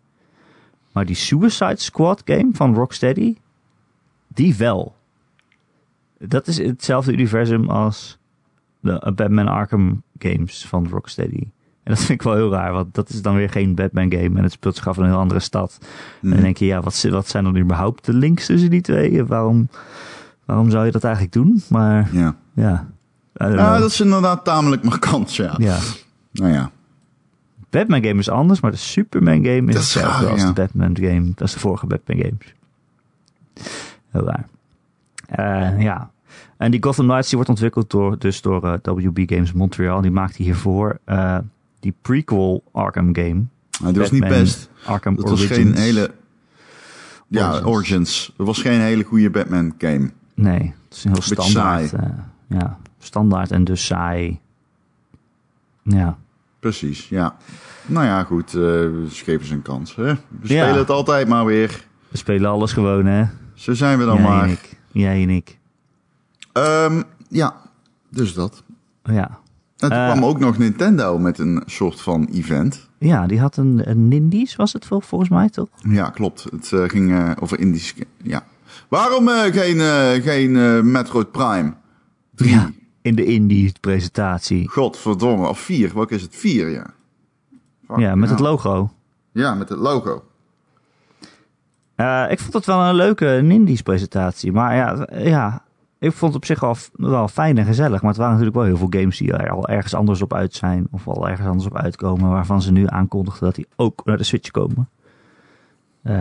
[0.92, 3.36] Maar die Suicide Squad game van Rocksteady,
[4.28, 4.96] die wel.
[6.18, 8.18] Dat is hetzelfde universum als
[8.80, 11.46] de Batman Arkham games van Rocksteady.
[11.88, 14.38] En dat vind ik wel heel raar, want dat is dan weer geen Batman game
[14.38, 15.78] en het speelt zich af in een heel andere stad.
[16.22, 19.24] En dan denk je, ja, wat, wat zijn dan überhaupt de links tussen die twee?
[19.24, 19.68] Waarom,
[20.44, 21.62] waarom zou je dat eigenlijk doen?
[21.68, 22.86] Maar ja, ja,
[23.78, 25.54] dat is inderdaad tamelijk markant, ja.
[25.58, 25.78] ja.
[26.32, 26.70] Nou ja.
[27.70, 30.46] Batman game is anders, maar de Superman game is hetzelfde als ja.
[30.46, 31.32] de Batman game.
[31.34, 32.54] Dat is de vorige Batman games.
[34.10, 34.46] Heel raar.
[35.38, 36.10] Uh, ja.
[36.56, 40.00] En die Gotham Knights die wordt ontwikkeld door, dus door uh, WB Games Montreal.
[40.00, 41.38] Die maakte hiervoor uh,
[41.80, 43.44] die prequel Arkham game.
[43.80, 44.70] Nou, dat was niet best.
[44.84, 45.48] Arkham dat Origins.
[45.48, 46.10] was geen hele...
[47.28, 47.66] Ja, Origins.
[47.66, 48.32] Origins.
[48.36, 50.10] Dat was geen hele goede Batman game.
[50.34, 51.92] Nee, het is een heel standaard.
[51.92, 52.00] Uh,
[52.46, 54.40] ja, standaard en dus saai.
[55.82, 56.18] Ja.
[56.60, 57.36] Precies, ja.
[57.86, 58.54] Nou ja, goed.
[58.54, 59.94] Uh, geven ze een kans.
[59.94, 60.04] Hè?
[60.04, 60.64] We ja.
[60.64, 61.86] spelen het altijd maar weer.
[62.08, 63.24] We spelen alles gewoon, hè.
[63.54, 64.44] Zo zijn we dan Jij maar.
[64.44, 64.78] En ik.
[64.92, 65.58] Jij en ik.
[66.52, 67.56] Um, ja,
[68.08, 68.62] dus dat.
[69.02, 69.38] Ja.
[69.78, 72.88] En toen uh, kwam ook nog Nintendo met een soort van event.
[72.98, 75.68] Ja, die had een, een Indies, was het volgens mij toch?
[75.88, 76.46] Ja, klopt.
[76.50, 77.94] Het uh, ging uh, over Indies.
[78.22, 78.44] Ja.
[78.88, 79.80] Waarom geen,
[80.22, 81.74] geen Metroid Prime
[82.34, 82.50] 3?
[82.50, 82.70] Ja,
[83.02, 84.68] in de Indie-presentatie.
[84.68, 85.94] Godverdomme, of 4.
[85.94, 86.36] Welke is het?
[86.36, 86.86] 4, ja.
[87.86, 88.34] Fuck, ja, met ja.
[88.34, 88.90] het logo.
[89.32, 90.24] Ja, met het logo.
[92.28, 94.52] ik vond het wel een leuke Indies-presentatie.
[94.52, 95.62] Maar ja, ja
[95.98, 98.00] ik vond het op zich wel, wel fijn en gezellig.
[98.00, 100.54] Maar het waren natuurlijk wel heel veel games die er al ergens anders op uit
[100.54, 100.88] zijn.
[100.90, 102.30] Of al ergens anders op uitkomen.
[102.30, 104.88] Waarvan ze nu aankondigden dat die ook naar de Switch komen.
[106.02, 106.12] Uh,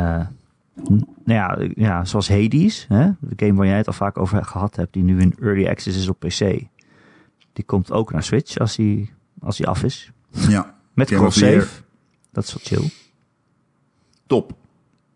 [0.83, 2.85] nou ja, ja, zoals Hades.
[2.87, 3.11] Hè?
[3.19, 4.93] De game waar jij het al vaak over gehad hebt.
[4.93, 6.67] Die nu in Early Access is op PC.
[7.53, 9.09] Die komt ook naar Switch als hij
[9.39, 10.11] als af is.
[10.31, 10.75] Ja.
[10.93, 11.67] Met cross-save.
[12.31, 12.89] Dat is wel chill.
[14.27, 14.53] Top.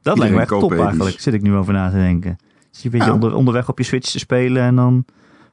[0.02, 1.20] Dat lijkt me echt top eigenlijk.
[1.20, 2.38] Zit ik nu over na te denken.
[2.72, 5.06] Dus je beetje onder, onderweg op je Switch te spelen en dan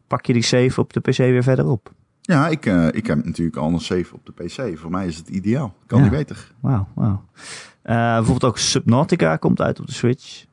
[0.06, 1.92] pak je die save op de PC weer verder op.
[2.20, 4.78] Ja, ik, uh, ik heb natuurlijk al een save op de PC.
[4.78, 5.74] Voor mij is het ideaal.
[5.86, 6.52] Kan niet beter.
[6.60, 7.24] Wauw, wauw.
[7.84, 10.44] Uh, bijvoorbeeld ook Subnautica komt uit op de Switch.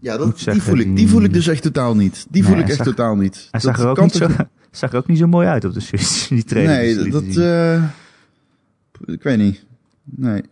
[0.00, 2.26] Ja, dat, die, voel ik, die voel ik dus echt totaal niet.
[2.30, 3.48] Die voel ik echt totaal niet.
[3.50, 4.28] Hij zag, er ook niet zo,
[4.70, 6.76] zag er ook niet zo mooi uit op de Switch, die trailer.
[6.76, 7.22] Nee, dat...
[7.22, 7.84] Uh,
[9.04, 9.64] ik weet niet.
[10.04, 10.42] Nee.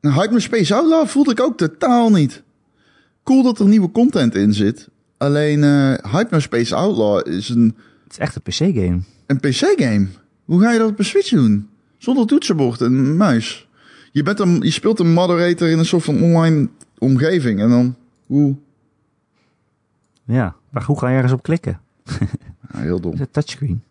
[0.00, 2.42] Nou, Hype Space Outlaw voelde ik ook totaal niet.
[3.22, 4.88] Cool dat er nieuwe content in zit.
[5.16, 7.76] Alleen uh, Hypnospace Outlaw is een...
[8.02, 9.00] Het is echt een PC-game.
[9.26, 10.06] Een PC-game?
[10.44, 11.68] Hoe ga je dat op een Switch doen?
[11.98, 13.68] Zonder toetsenbord en muis.
[14.12, 17.60] Je, bent een, je speelt een moderator in een soort van online omgeving.
[17.60, 18.56] En dan, hoe?
[20.24, 21.80] Ja, maar hoe ga je ergens op klikken?
[22.72, 23.16] Ja, heel dom.
[23.16, 23.82] Het touchscreen.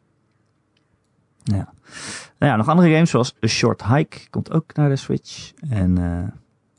[1.43, 1.73] Ja.
[2.39, 5.51] Nou ja, nog andere games zoals A Short Hike komt ook naar de Switch.
[5.69, 6.23] En uh,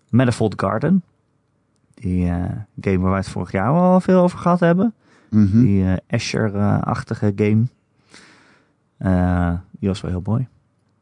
[0.09, 1.03] Manifold Garden.
[2.03, 2.45] Die uh,
[2.81, 4.95] game waar wij het vorig jaar al veel over gehad hebben.
[5.31, 5.65] Mm -hmm.
[5.65, 7.65] Die uh, Asher-achtige game.
[8.99, 10.49] Uh, die was wel heel mooi.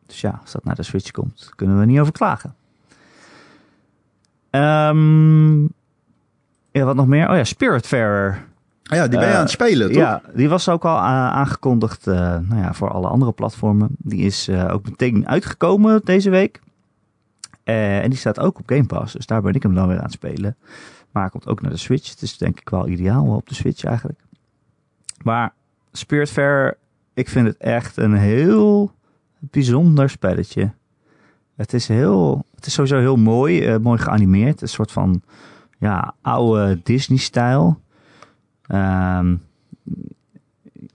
[0.07, 2.55] Dus ja, als dat naar de Switch komt, kunnen we niet over klagen.
[4.51, 5.63] Um,
[6.71, 7.29] ja, wat nog meer?
[7.31, 8.45] Oh ja, Spiritfarer.
[8.85, 9.97] Ah ja, die ben je aan het spelen, toch?
[9.97, 13.89] Ja, die was ook al aangekondigd nou ja, voor alle andere platformen.
[13.99, 16.61] Die is ook meteen uitgekomen deze week.
[17.65, 19.97] Uh, en die staat ook op Game Pass, dus daar ben ik hem dan weer
[19.97, 20.57] aan het spelen.
[21.11, 22.11] Maar hij komt ook naar de Switch.
[22.11, 24.21] Het is denk ik wel ideaal op de Switch eigenlijk.
[25.23, 25.55] Maar
[25.93, 26.77] Spiritfarer,
[27.15, 28.93] ik vind het echt een heel
[29.39, 30.73] bijzonder spelletje.
[31.57, 34.63] Het is, heel, het is sowieso heel mooi, uh, mooi geanimeerd.
[34.63, 35.23] Een soort van
[35.79, 37.81] ja, oude Disney-stijl.
[38.69, 39.43] Um,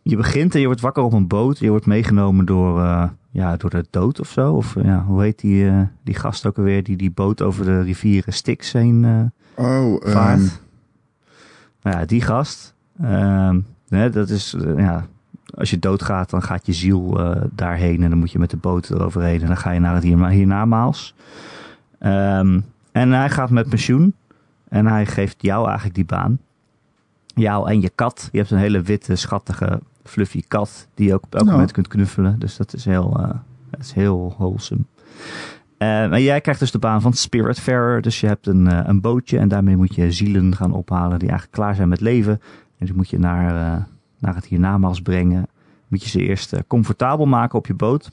[0.01, 1.59] je begint en je wordt wakker op een boot.
[1.59, 4.53] Je wordt meegenomen door, uh, ja, door de dood of zo.
[4.53, 7.81] Of ja, hoe heet die, uh, die gast ook alweer die die boot over de
[7.81, 10.39] rivieren Styx heen uh, oh, vaart?
[10.39, 10.49] Um...
[11.81, 12.73] Nou ja, die gast.
[13.01, 15.05] Um, hè, dat is, ja,
[15.53, 17.19] als je doodgaat, dan gaat je ziel
[17.51, 20.03] daarheen en dan moet je met de boot eroverheen en dan ga je naar het
[20.03, 21.15] hier, hiernamaals.
[21.99, 24.13] Um, en hij gaat met pensioen
[24.69, 26.39] en hij geeft jou eigenlijk die baan.
[27.25, 28.29] Jou en je kat.
[28.31, 31.51] Je hebt een hele witte, schattige, fluffy kat die je ook op elk Ja.
[31.51, 32.39] moment kunt knuffelen.
[32.39, 33.29] Dus dat is heel, eh,
[33.69, 34.81] dat is heel wholesome.
[35.77, 38.01] Eh, maar jij krijgt dus de baan van Spiritfarer.
[38.01, 41.29] Dus je hebt een, eh, een bootje en daarmee moet je zielen gaan ophalen die
[41.29, 42.41] eigenlijk klaar zijn met leven.
[42.77, 43.87] En die moet je naar,
[44.19, 45.47] naar het hiernamaals brengen.
[45.87, 48.11] Moet je ze eerst comfortabel maken op je boot.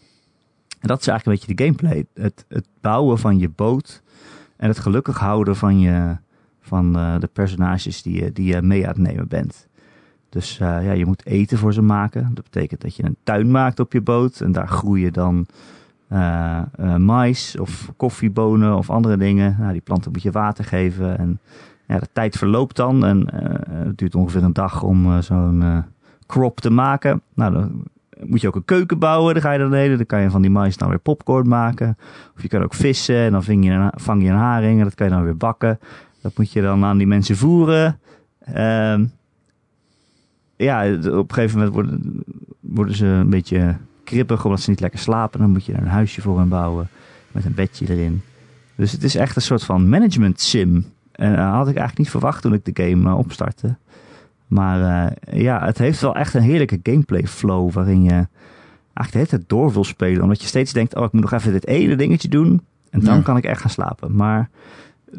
[0.81, 2.07] En dat is eigenlijk een beetje de gameplay.
[2.25, 4.03] Het, het bouwen van je boot
[4.57, 6.17] en het gelukkig houden van, je,
[6.61, 9.67] van de personages die je, die je mee aan het nemen bent.
[10.33, 12.31] Dus eh, ja, je moet eten voor ze maken.
[12.35, 14.41] Dat betekent dat je een tuin maakt op je boot.
[14.41, 15.47] En daar groeien dan
[16.09, 16.63] eh,
[16.97, 19.57] mais of koffiebonen of andere dingen.
[19.59, 21.19] Nou, die planten moet je water geven.
[21.19, 21.39] En
[21.87, 23.05] ja, de tijd verloopt dan.
[23.05, 23.35] En
[23.71, 25.85] het duurt ongeveer een dag om zo'n
[26.27, 27.23] crop te maken.
[27.35, 27.83] Nou, dan
[28.25, 29.33] moet je ook een keuken bouwen.
[29.33, 29.97] Dan ga je dan heen.
[29.97, 31.97] Dan kan je van die mais dan weer popcorn maken.
[32.37, 33.17] Of je kan ook vissen.
[33.17, 34.79] En dan vang je een, vang je een haring.
[34.79, 35.79] En dat kan je dan weer bakken.
[36.23, 37.99] Dat moet je dan aan die mensen voeren.
[38.45, 39.05] Ehm
[40.57, 42.23] ja, op een gegeven moment worden,
[42.61, 45.41] worden ze een beetje krippig omdat ze niet lekker slapen.
[45.41, 46.89] Dan moet je er een huisje voor hen bouwen
[47.33, 48.23] met een bedje erin.
[48.75, 50.85] Dus het is echt een soort van management sim.
[51.13, 53.77] En dat had ik eigenlijk niet verwacht toen ik de game uh, opstartte.
[54.47, 54.81] Maar
[55.35, 58.11] uh, ja, het heeft wel echt een heerlijke gameplay flow waarin je
[58.95, 60.23] eigenlijk de hele tijd door wil spelen.
[60.23, 62.61] Omdat je steeds denkt, oh ik moet nog even dit ene dingetje doen.
[62.91, 63.23] En dan Ja.
[63.23, 64.15] kan ik echt gaan slapen.
[64.17, 64.51] Maar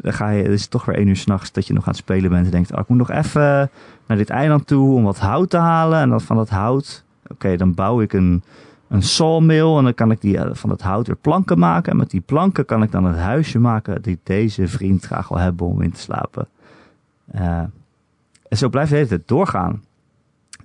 [0.02, 2.00] dan ga je, het is toch weer één uur s'nachts dat je nog aan het
[2.00, 2.44] spelen bent.
[2.44, 3.70] En denkt, oh ik moet nog even
[4.06, 6.00] naar dit eiland toe om wat hout te halen.
[6.00, 8.42] En dan van dat hout, oké, dan bouw ik een,
[8.88, 9.76] een sawmill.
[9.76, 11.92] En dan kan ik die, eh, van dat hout weer planken maken.
[11.92, 15.38] En met die planken kan ik dan het huisje maken die deze vriend graag wil
[15.38, 16.48] hebben om in te slapen.
[17.30, 17.58] Eh,
[18.48, 19.82] en zo blijft de hele tijd doorgaan.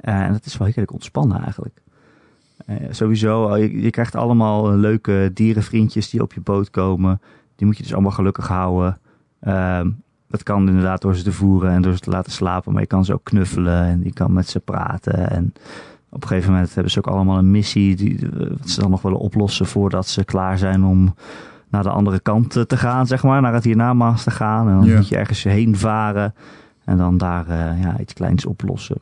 [0.01, 1.82] Eh, en dat is wel heerlijk ontspannen eigenlijk.
[2.89, 7.22] Sowieso, eh, je, je krijgt allemaal leuke dierenvriendjes die op je boot komen.
[7.56, 8.99] Die moet je dus allemaal gelukkig houden.
[9.40, 9.90] Ehm,
[10.28, 12.72] dat kan inderdaad door ze te voeren en door ze te laten slapen.
[12.72, 15.30] Maar je kan ze ook knuffelen en je kan met ze praten.
[15.30, 15.54] En
[16.10, 18.90] op een gegeven moment hebben ze ook allemaal een missie die eh, wat ze dan
[18.90, 21.16] nog willen oplossen voordat ze klaar zijn om
[21.70, 23.42] naar de andere kant eh, te gaan, zeg maar.
[23.42, 24.70] Naar het hiernamaals te gaan.
[24.70, 26.34] En dan moet je ergens heen varen
[26.86, 28.98] en dan daar eh, ja, iets kleins oplossen.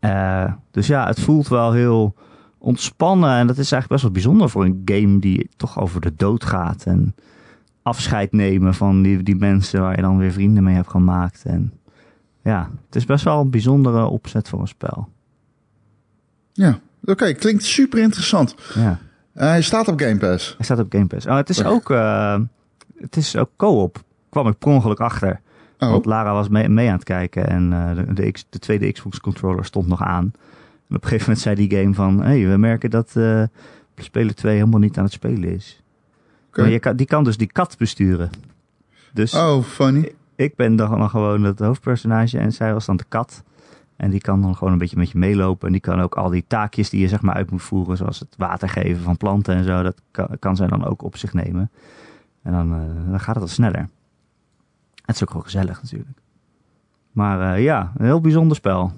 [0.00, 2.14] Uh, dus ja, het voelt wel heel
[2.58, 3.30] ontspannen.
[3.30, 6.44] En dat is eigenlijk best wel bijzonder voor een game die toch over de dood
[6.44, 6.84] gaat.
[6.84, 7.14] En
[7.86, 11.42] afscheid nemen van die, die mensen waar je dan weer vrienden mee hebt gemaakt.
[11.44, 11.72] En
[12.42, 15.08] ja, het is best wel een bijzondere opzet voor een spel.
[16.52, 18.54] Ja, oké, klinkt super interessant.
[18.74, 18.98] Ja.
[19.32, 20.54] hij staat op Game Pass.
[20.56, 21.26] Hij staat op Game Pass.
[21.26, 22.38] Oh, het is ook, uh,
[22.96, 24.02] het is ook co-op.
[24.28, 25.40] Kwam ik per ongeluk achter.
[25.78, 25.90] Oh.
[25.90, 29.20] Want Lara was mee, mee, aan het kijken en uh, de, de, de, tweede Xbox
[29.20, 30.32] controller stond nog aan.
[30.88, 33.10] En op een gegeven moment zei die game van, hé, hey, we merken dat
[33.96, 35.80] speler 2 helemaal niet aan het spelen is.
[36.56, 36.64] Okay.
[36.64, 38.30] Maar je kan, die kan dus die kat besturen.
[39.12, 40.12] Dus oh, funny.
[40.34, 43.42] Ik ben dan gewoon het hoofdpersonage en zij was dan de kat.
[43.96, 45.66] En die kan dan gewoon een beetje met je meelopen.
[45.66, 48.18] En die kan ook al die taakjes die je zeg maar uit moet voeren, zoals
[48.18, 51.32] het water geven van planten en zo, dat kan, kan zij dan ook op zich
[51.32, 51.70] nemen.
[52.42, 53.88] En dan, uh, dan gaat het al sneller.
[55.04, 56.18] Het is ook wel gezellig natuurlijk.
[57.12, 58.92] Maar uh, ja, een heel bijzonder spel.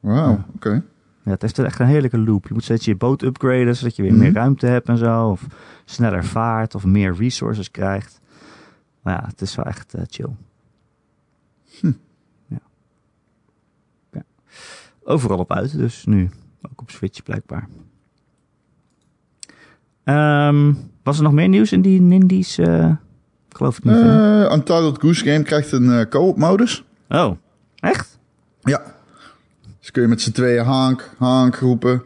[0.00, 0.82] Wauw, oké.
[1.28, 2.48] Ja, het heeft echt een heerlijke loop.
[2.48, 4.36] Je moet steeds je boot upgraden, zodat je weer meer mhm.
[4.36, 5.28] ruimte hebt en zo.
[5.28, 5.46] Of
[5.84, 8.20] sneller vaart, of meer resources krijgt.
[9.02, 10.30] Maar ja, het is wel echt uh, chill.
[11.80, 11.92] Hm.
[12.46, 12.60] Ja.
[14.12, 14.22] ja.
[15.02, 16.30] Overal op uit, dus nu.
[16.70, 17.68] Ook op Switch blijkbaar.
[20.04, 22.58] Um, was er nog meer nieuws in die Nindies?
[22.58, 22.92] Uh,
[23.48, 23.96] geloof ik niet.
[23.96, 26.84] Uh, Untitled Goose Game krijgt een co-op modus.
[27.08, 27.36] Oh,
[27.74, 28.18] echt?
[28.60, 28.96] Ja.
[29.88, 32.02] Dus kun je met z'n tweeën Hank, Hank roepen.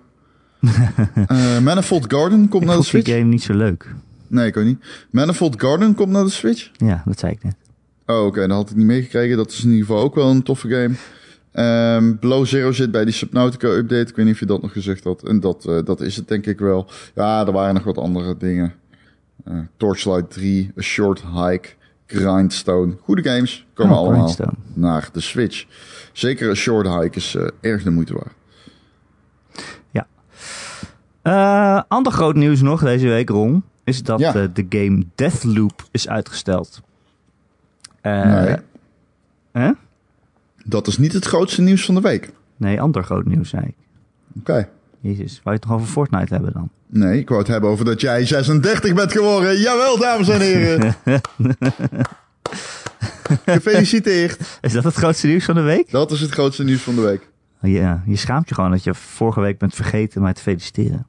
[0.60, 3.08] uh, Manifold Garden komt ik naar de Switch.
[3.08, 3.94] Ik game niet zo leuk.
[4.26, 4.84] Nee, ik ook niet.
[5.10, 6.70] Manifold Garden komt naar de Switch.
[6.76, 7.56] Ja, dat zei ik net.
[8.06, 8.26] Oh, oké.
[8.26, 9.36] Okay, dat had ik niet meegekregen.
[9.36, 10.94] Dat is in ieder geval ook wel een toffe game.
[11.96, 14.10] Um, Below Zero zit bij die Subnautica update.
[14.10, 15.22] Ik weet niet of je dat nog gezegd had.
[15.22, 16.90] En dat, uh, dat is het denk ik wel.
[17.14, 18.74] Ja, er waren nog wat andere dingen.
[19.48, 21.68] Uh, Torchlight 3, A Short Hike,
[22.06, 22.96] Grindstone.
[23.00, 23.66] Goede games.
[23.74, 24.54] Komen oh, allemaal Grindstone.
[24.74, 25.64] naar de Switch.
[26.12, 28.34] Zeker A Short Hike is uh, erg de moeite waard.
[29.90, 30.06] Ja.
[31.22, 33.64] Uh, ander groot nieuws nog deze week, Ron.
[33.84, 34.32] Is dat ja.
[34.32, 36.80] de game Deathloop is uitgesteld.
[38.02, 38.56] nee.
[39.52, 39.70] Hè?
[40.64, 42.30] Dat is niet het grootste nieuws van de week.
[42.56, 43.74] Nee, ander groot nieuws, zei ik.
[44.38, 44.50] Oké.
[44.50, 44.68] Okay.
[45.00, 46.70] Jezus, wou je het nog over Fortnite hebben dan?
[46.86, 49.58] Nee, ik wou het hebben over dat jij 36 bent geworden.
[49.58, 50.94] Jawel, dames en heren.
[53.44, 54.58] Gefeliciteerd.
[54.60, 55.90] Is dat het grootste nieuws van de week?
[55.90, 57.30] Dat is het grootste nieuws van de week.
[57.60, 61.06] Ja, je schaamt je gewoon dat je vorige week bent vergeten mij te feliciteren.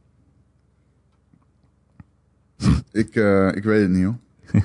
[2.92, 4.18] ik, uh, ik weet het niet hoor.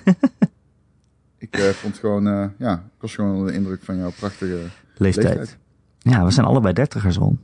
[1.38, 4.60] ik uh, vond gewoon, uh, ja, ik was gewoon onder de indruk van jouw prachtige
[4.96, 5.26] leeftijd.
[5.26, 5.58] leeftijd.
[5.98, 7.38] Ja, we zijn allebei dertigers, Ron.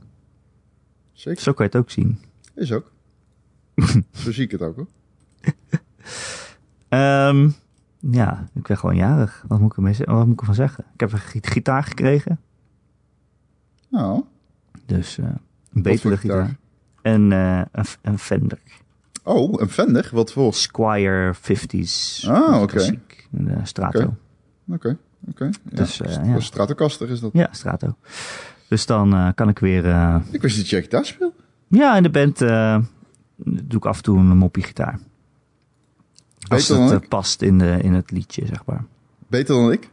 [1.13, 1.41] Zeker.
[1.41, 2.19] Zo kan je het ook zien.
[2.55, 2.91] Is ook.
[4.11, 4.87] Zo zie ik het ook hoor.
[6.99, 7.55] um,
[8.11, 9.45] ja, ik ben gewoon jarig.
[9.47, 10.85] Wat moet ik, ermee, wat moet ik ervan zeggen?
[10.93, 12.39] Ik heb een gitaar gekregen.
[13.91, 14.25] Oh.
[14.85, 15.25] Dus uh,
[15.73, 16.45] een betere gitaar.
[16.45, 16.57] gitaar.
[17.01, 18.59] En uh, een, een Fender.
[19.23, 20.09] Oh, een Fender?
[20.11, 20.53] Wat voor?
[20.53, 22.27] Squire 50s.
[22.27, 22.73] Ah, oké.
[22.73, 22.99] Okay.
[23.31, 24.15] Uh, Strato.
[24.67, 24.97] Oké,
[25.29, 25.49] oké.
[25.63, 26.39] Dus, uh, ja.
[26.39, 27.31] Stratocaster is dat?
[27.33, 27.95] Ja, Strato.
[28.67, 29.85] Dus dan kan ik weer...
[30.31, 31.33] Ik wist dat je gitaar speelt.
[31.67, 32.37] Ja, in de band
[33.37, 34.99] doe ik af en toe een moppie gitaar.
[36.47, 38.83] Beter Als het past in, de, in het liedje, zeg maar.
[39.27, 39.89] Beter dan ik?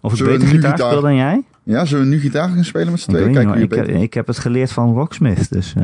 [0.00, 1.44] Of ik beter gitaar, dan jij?
[1.62, 3.32] Ja, zullen we nu gitaar gaan spelen met z'n tweeën?
[3.32, 5.74] Kijk, ik, heb, ik heb het geleerd van Rocksmith, dus...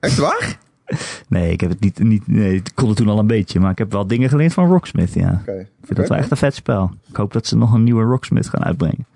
[0.00, 0.58] Echt waar?
[1.28, 3.70] Nee, ik heb het niet, niet nee, ik kon het toen al een beetje, maar
[3.70, 5.38] ik heb wel dingen geleerd van Rocksmith, ja.
[5.40, 5.60] Okay.
[5.60, 6.90] Ik vind dat wel echt een vet spel.
[7.08, 9.06] Ik hoop dat ze nog een nieuwe Rocksmith gaan uitbrengen.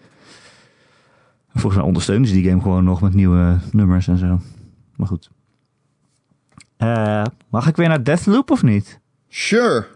[1.53, 4.41] Volgens mij ondersteunen ze die game gewoon nog met nieuwe nummers en zo.
[4.97, 5.31] Maar goed.
[6.79, 9.01] Uh, mag ik weer naar Deathloop of niet?
[9.29, 9.87] Sure.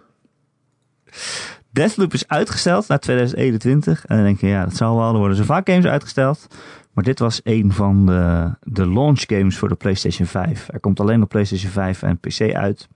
[1.71, 4.07] Deathloop is uitgesteld naar 2021.
[4.07, 5.13] En dan denk je, ja, dat zal wel.
[5.13, 6.47] Er worden zo vaak games uitgesteld.
[6.93, 10.69] Maar dit was een van de, de launch games voor de PlayStation 5.
[10.69, 12.89] Er komt alleen op PlayStation 5 en PC uit.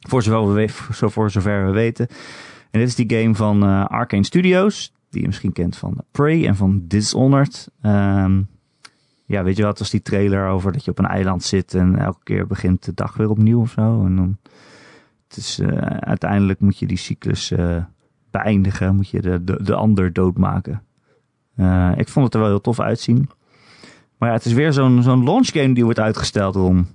[0.00, 0.68] Voor zover we,
[1.30, 2.06] zover we weten.
[2.70, 4.92] En dit is die game van uh, Arcane Studios.
[5.10, 7.68] Die je misschien kent van Prey en van Dishonored.
[7.82, 8.48] Um,
[9.24, 11.98] ja, weet je wat, was die trailer over dat je op een eiland zit en
[11.98, 14.04] elke keer begint de dag weer opnieuw of zo.
[14.04, 14.38] En dan,
[15.30, 17.76] het is, uh, uiteindelijk moet je die cyclus uh,
[18.30, 20.82] beëindigen, moet je de, de, de ander doodmaken.
[21.56, 23.30] Uh, ik vond het er wel heel tof uitzien.
[24.18, 26.86] Maar ja, het is weer zo'n zo'n launch game die wordt uitgesteld om.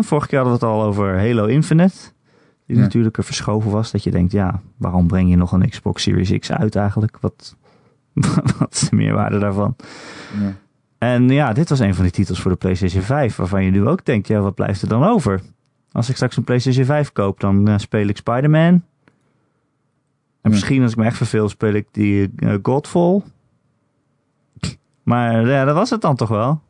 [0.00, 1.96] Vorige keer hadden we het al over Halo Infinite.
[2.66, 2.82] Die ja.
[2.82, 3.90] natuurlijk er verschoven was.
[3.90, 7.18] Dat je denkt, ja, waarom breng je nog een Xbox Series X uit eigenlijk?
[7.20, 7.56] Wat,
[8.58, 9.76] wat is de meerwaarde daarvan?
[10.40, 10.54] Ja.
[10.98, 13.36] En ja, dit was een van die titels voor de PlayStation 5.
[13.36, 15.40] Waarvan je nu ook denkt, ja, wat blijft er dan over?
[15.92, 18.82] Als ik straks een PlayStation 5 koop, dan uh, speel ik Spider-Man.
[20.40, 23.22] En misschien als ik me echt verveel, speel ik die uh, Godfall.
[25.02, 26.62] Maar ja, dat was het dan toch wel.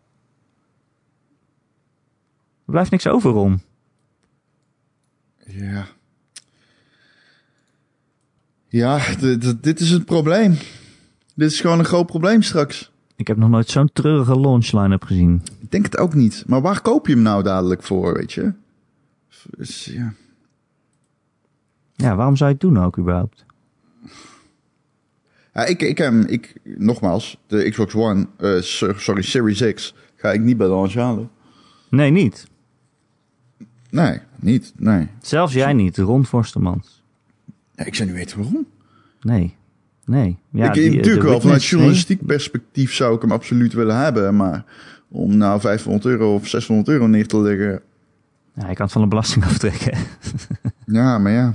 [2.64, 3.62] Er blijft niks over, Ron.
[5.46, 5.86] Ja.
[8.68, 9.00] Ja,
[9.60, 10.56] dit is het probleem.
[11.34, 12.90] Dit is gewoon een groot probleem straks.
[13.16, 15.42] Ik heb nog nooit zo'n treurige launch line-up gezien.
[15.60, 16.44] Ik denk het ook niet.
[16.46, 18.52] Maar waar koop je hem nou dadelijk voor, weet je?
[19.84, 20.12] Ja.
[21.94, 23.44] Ja, waarom zou je het doen ook überhaupt?
[25.54, 29.94] Ja, ik, ik heb hem, ik, nogmaals, de Xbox One, eh, so- sorry, Series X,
[30.16, 31.30] ga ik niet bij de launch halen.
[31.90, 32.46] Nee, niet.
[33.90, 35.08] Nee, niet, nee.
[35.20, 37.02] Zelfs jij niet, Ron Forstemans.
[37.74, 38.66] Ja, ik zou niet weten waarom.
[39.20, 39.56] Nee.
[40.04, 40.38] Nee.
[40.50, 44.36] Ja, ik, die, eh, natuurlijk wel, vanuit journalistiek perspectief zou ik hem absoluut willen hebben,
[44.36, 44.64] maar
[45.08, 47.82] om nou 500 euro of 600 euro neer te leggen.
[48.54, 49.98] Ja, je kan het van de belasting aftrekken.
[50.86, 51.54] ja, maar ja.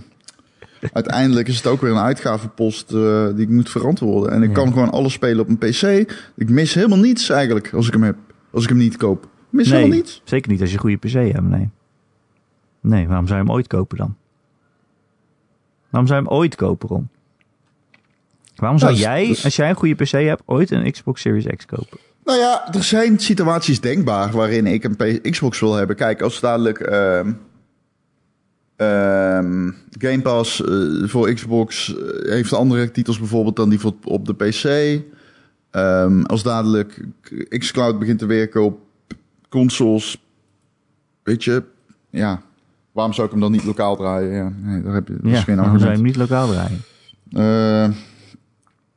[0.93, 4.31] Uiteindelijk is het ook weer een uitgavenpost eh, die ik moet verantwoorden.
[4.31, 4.55] En ik Ja.
[4.55, 5.81] kan gewoon alles spelen op een PC.
[6.35, 8.15] Ik mis helemaal niets eigenlijk als ik hem heb.
[8.51, 9.23] Als ik hem niet koop.
[9.23, 10.21] Ik mis Nee, helemaal niets.
[10.23, 11.69] zeker niet als je een goede PC hebt, nee.
[12.81, 14.15] Nee, waarom zou je hem ooit kopen dan?
[15.89, 17.09] Waarom zou je hem ooit kopen, Ron?
[18.55, 21.45] Waarom zou dus- jij, dus- als jij een goede PC hebt, ooit een Xbox Series
[21.55, 21.97] X kopen?
[22.25, 25.95] Nou ja, er zijn situaties denkbaar waarin ik een Xbox wil hebben.
[25.95, 27.33] Kijk, als dadelijk ehm,
[28.75, 34.25] ehm, Game Pass eh, voor Xbox eh, heeft andere titels bijvoorbeeld dan die voor, op
[34.25, 35.01] de PC.
[35.71, 37.05] Ehm, als dadelijk
[37.49, 38.79] xCloud begint te werken op
[39.49, 40.23] consoles,
[41.23, 41.63] weet je,
[42.09, 42.41] ja,
[42.91, 44.31] waarom zou ik hem dan niet lokaal draaien?
[44.31, 46.47] Ja, nee, daar heb je dat is ja, geen waarom zou je hem niet lokaal
[46.47, 46.81] draaien?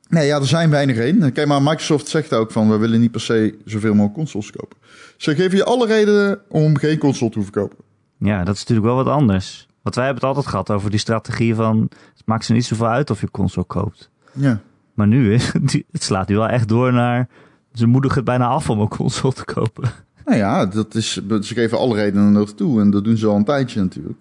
[0.08, 1.32] Eh, nee, ja, er zijn weinig in.
[1.32, 2.70] Kijk, maar Microsoft zegt ook van...
[2.70, 4.76] we willen niet per se zoveel mogelijk consoles kopen.
[5.16, 7.76] Ze geven je alle redenen om geen console te hoeven kopen.
[8.18, 9.68] Ja, dat is natuurlijk wel wat anders.
[9.82, 11.90] Want wij hebben het altijd gehad over die strategie van...
[12.16, 14.10] het maakt ze niet zoveel uit of je console koopt.
[14.32, 14.60] Ja.
[14.94, 15.52] Maar nu is
[15.92, 17.28] het slaat nu wel echt door naar...
[17.72, 19.90] ze moedigen het bijna af om een console te kopen.
[20.24, 22.80] Nou ja, dat is, ze geven alle redenen ertoe.
[22.80, 24.18] En dat doen ze al een tijdje natuurlijk.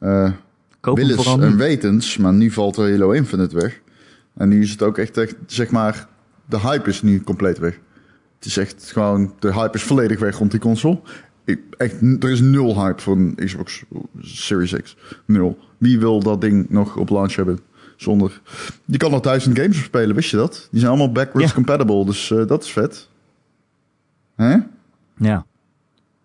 [0.00, 0.30] Eh
[0.80, 3.80] Koop hem willens en wetens, maar nu valt er Halo Infinite weg.
[4.38, 6.08] En nu is het ook echt, echt, zeg maar...
[6.46, 7.78] de hype is nu compleet weg.
[8.36, 9.34] Het is echt gewoon...
[9.38, 11.00] de hype is volledig weg rond die console.
[11.44, 13.84] Ik, echt, er is nul hype voor een Xbox
[14.20, 14.96] Series X.
[15.26, 15.58] Nul.
[15.78, 17.58] Wie wil dat ding nog op launch hebben?
[17.96, 18.40] Zonder...
[18.84, 20.68] Je kan nog duizend games spelen, wist je dat?
[20.70, 21.54] Die zijn allemaal backwards Ja.
[21.54, 23.08] compatible, dus eh, dat is vet.
[24.36, 24.56] Hè?
[25.16, 25.46] Ja.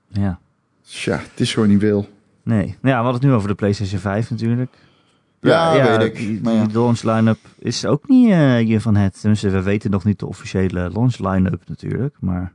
[0.08, 0.40] Ja.
[0.82, 2.10] Tja, het is gewoon niet veel.
[2.44, 2.66] Nee.
[2.68, 4.72] Ja, we hadden het nu over de PlayStation 5 natuurlijk.
[5.44, 6.16] Ja, weet ik.
[6.16, 6.68] Die, Maar die ja.
[6.80, 9.20] launch line-up is ook niet eh je van het.
[9.20, 12.16] Tenminste, we weten nog niet de officiële launch line-up natuurlijk.
[12.20, 12.54] Maar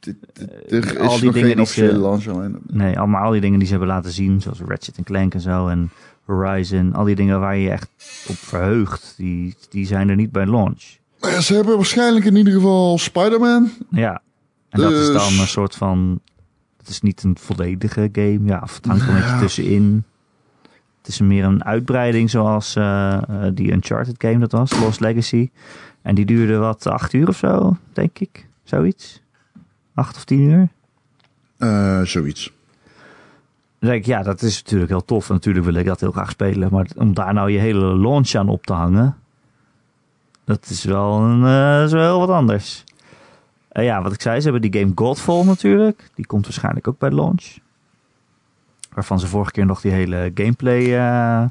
[0.00, 2.58] Dit- dit- Er is Eh, al die nog dingen geen die officiële ze- launch alleen.
[2.66, 5.68] nee, allemaal al die dingen die ze hebben laten zien, zoals Ratchet Clank en zo
[5.68, 5.90] en
[6.24, 6.92] Horizon.
[6.94, 7.88] Al die dingen waar je je echt
[8.28, 10.82] op verheugt, die, die zijn er niet bij launch.
[11.20, 13.70] Maar ja, ze hebben waarschijnlijk in ieder geval Spider-Man.
[13.90, 14.22] Ja.
[14.68, 16.20] En dat is Dus- dan een soort van.
[16.76, 18.40] Het is niet een volledige game.
[18.44, 20.04] Ja, of het hangt er een beetje tussenin.
[21.08, 23.18] Het is meer een uitbreiding zoals eh,
[23.54, 25.50] die Uncharted game dat was, Lost Legacy.
[26.02, 28.48] En die duurde wat, acht uur of zo, denk ik.
[28.62, 29.22] Zoiets.
[29.94, 30.68] Acht of tien uur.
[31.58, 32.52] Eh, zoiets.
[33.78, 35.28] Dan denk ik, ja, dat is natuurlijk heel tof.
[35.28, 36.68] En natuurlijk wil ik dat heel graag spelen.
[36.72, 39.16] Maar om daar nou je hele launch aan op te hangen...
[40.44, 41.44] dat is wel, een,
[41.84, 42.84] is wel heel wat anders.
[43.70, 46.10] Ja, wat ik zei, ze hebben die game Godfall natuurlijk.
[46.14, 47.56] Die komt waarschijnlijk ook bij launch.
[48.98, 51.44] Waarvan ze vorige keer nog die hele gameplay eh,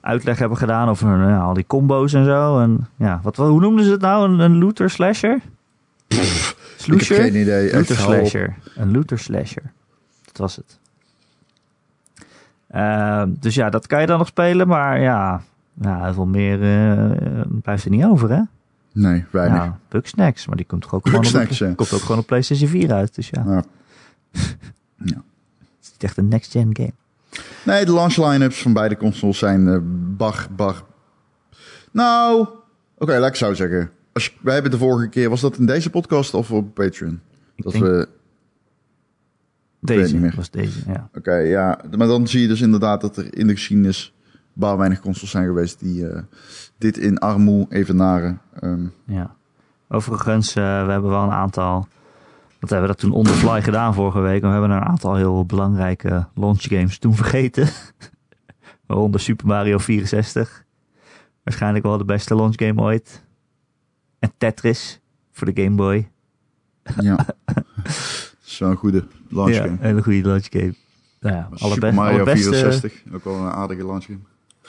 [0.00, 0.88] uitleg hebben gedaan...
[0.88, 2.60] over eh, al die combo's en zo.
[2.60, 4.28] En, ja, wat, hoe noemden ze het nou?
[4.28, 5.40] Een, een looter slasher?
[6.08, 6.20] Ik
[6.86, 7.72] heb geen idee.
[7.72, 8.56] Looter slasher.
[8.74, 9.62] Een looter slasher.
[10.24, 10.78] Dat was het.
[12.68, 15.42] Ehm, dus ja, dat kan je dan nog spelen, maar ja,
[15.80, 18.42] ja heel veel meer eh, blijft er niet over, hè?
[18.92, 19.62] Nee, weinig.
[19.62, 21.74] Ja, Bugsnax, maar die komt toch ook gewoon, op, ja.
[21.74, 23.44] komt ook gewoon op PlayStation 4 uit, dus ja.
[23.46, 23.62] Ja.
[25.06, 25.14] Is
[26.00, 26.92] niet echt een next-gen game.
[27.64, 29.78] Nee, de launch line-ups van beide consoles zijn eh
[30.16, 30.84] bar, bar.
[31.90, 32.48] Nou,
[32.98, 33.90] oké, laat ik zo zeggen.
[34.12, 37.20] Als je, wij hebben de vorige keer, was dat in deze podcast of op Patreon?
[37.54, 38.08] Ik Dat we,
[39.80, 40.32] deze meer.
[40.36, 41.08] was deze, ja.
[41.14, 41.80] oké, ja.
[41.96, 44.14] Maar dan zie je dus inderdaad dat er in de geschiedenis
[44.52, 46.22] bar weinig consoles zijn geweest die eh,
[46.78, 48.40] dit in armoe evenaren.
[48.60, 49.34] Ehm ja.
[49.88, 51.88] Overigens, eh, we hebben wel een aantal...
[52.60, 54.42] Want we hebben dat toen on the fly gedaan vorige week.
[54.42, 57.68] Maar we hebben een aantal heel belangrijke launch games toen vergeten.
[58.86, 60.64] Waaronder Super Mario 64.
[61.42, 63.24] Waarschijnlijk wel de beste launch game ooit.
[64.18, 65.00] En Tetris
[65.32, 66.10] voor de Game Boy.
[67.00, 67.26] ja.
[68.40, 69.72] Zo'n goede launch ja, game.
[69.72, 70.74] een hele goede launch game.
[71.20, 74.18] Nou ja, Super Mario alle beste- 64, ook wel een aardige launch game.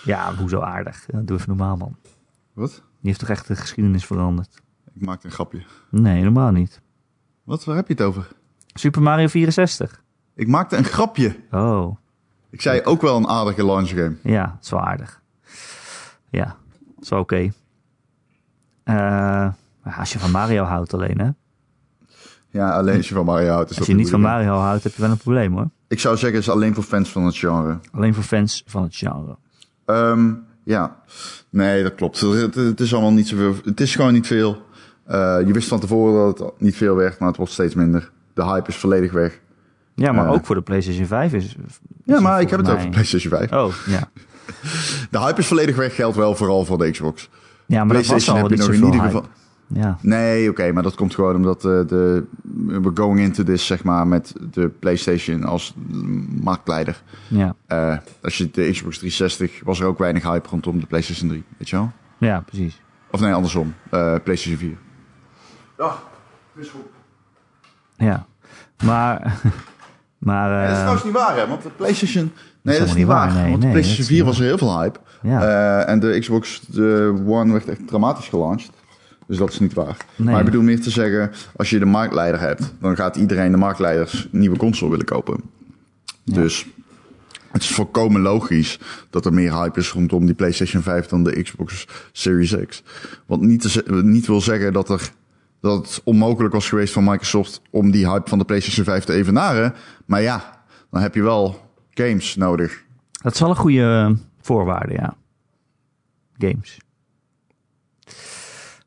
[0.04, 1.06] Ja, hoezo aardig.
[1.12, 1.96] Ja, doe even normaal, man.
[2.54, 2.70] Wat?
[2.72, 4.62] Die heeft toch echt de geschiedenis veranderd.
[4.94, 5.62] Ik maakte een grapje.
[5.90, 6.82] Nee, helemaal niet.
[7.52, 8.28] Wat, waar heb je het over?
[8.74, 10.02] Super Mario 64.
[10.36, 11.36] Ik maakte een grapje.
[11.52, 11.98] Oh,
[12.50, 14.16] Ik zei ook wel een aardige launch game.
[14.24, 15.22] ja, dat is wel aardig.
[16.30, 16.46] Ja,
[16.96, 17.52] dat is wel oké.
[18.84, 19.48] Eh,
[19.98, 21.30] als je van Mario houdt alleen, hè?
[22.50, 23.70] Ja, alleen als je van Mario houdt.
[23.70, 24.22] Is Als dat je niet van.
[24.22, 25.70] Mario houdt, heb je wel een probleem, hoor.
[25.88, 27.80] Ik zou zeggen, het is alleen voor fans van het genre.
[27.92, 29.38] Alleen voor fans van het genre.
[29.86, 30.34] Ehm,
[30.64, 30.96] ja,
[31.50, 32.20] nee, dat klopt.
[32.20, 33.56] Het, het is allemaal niet zoveel.
[33.64, 34.70] Het is gewoon niet veel.
[35.06, 38.12] Eh, je wist van tevoren dat het niet veel werd, maar het wordt steeds minder.
[38.34, 39.40] De hype is volledig weg.
[39.96, 40.32] Ja, maar Eh.
[40.32, 41.46] ook voor de PlayStation 5 is...
[41.46, 41.56] is
[42.04, 43.52] Ja, maar ik heb het over PlayStation 5.
[43.52, 44.10] Oh, ja.
[45.12, 47.30] De hype is volledig weg, geldt wel vooral voor de Xbox.
[47.66, 49.26] Ja, maar dat was al heb je nog in ieder geval.
[49.68, 52.24] Ja, Nee, oké, maar dat komt gewoon omdat eh, de,
[52.66, 55.74] we're going into this, zeg maar, met de PlayStation als
[56.42, 57.02] marktleider.
[57.28, 57.56] ja,
[58.22, 61.70] als je de Xbox 360 was er ook weinig hype rondom de PlayStation 3, weet
[61.70, 61.92] je wel?
[62.18, 62.82] ja, precies.
[63.12, 63.74] Of nee, andersom,
[64.24, 64.78] PlayStation 4.
[65.82, 65.96] Ja,
[66.56, 66.82] is goed.
[67.98, 68.26] Ja,
[68.84, 69.42] maar...
[70.18, 71.48] maar dat is eh, trouwens niet waar, hè?
[71.48, 72.32] Want de PlayStation.
[72.62, 73.34] Nee, dat is niet waar.
[73.34, 75.00] nee, want de nee, PlayStation dat is 4 niet was er heel veel hype.
[75.22, 78.74] ja, Eh, en de Xbox de One werd echt dramatisch gelanceerd.
[79.28, 79.98] Dus dat is niet waar.
[80.16, 80.28] Nee.
[80.28, 83.58] Maar ik bedoel meer te zeggen, als je de marktleider hebt, dan gaat iedereen de
[83.58, 85.42] marktleiders nieuwe console willen kopen.
[86.24, 86.34] Ja.
[86.34, 86.66] Dus
[87.52, 88.80] het is volkomen logisch
[89.10, 92.84] dat er meer hype is rondom die PlayStation 5 dan de Xbox Series X.
[93.26, 95.12] Wat niet, te niet wil zeggen dat, er,
[95.62, 99.14] dat het onmogelijk was geweest van Microsoft om die hype van de PlayStation 5 te
[99.14, 99.74] evenaren.
[100.06, 102.84] Maar ja, dan heb je wel games nodig.
[103.22, 105.16] dat is wel een goede eh, voorwaarde, ja.
[106.38, 106.78] Games.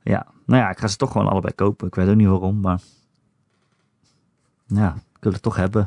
[0.02, 1.86] Ja, nou ja, ik ga ze toch gewoon allebei kopen.
[1.86, 2.80] Ik weet ook niet waarom, maar...
[4.66, 5.84] Ja, ik wil het toch hebben.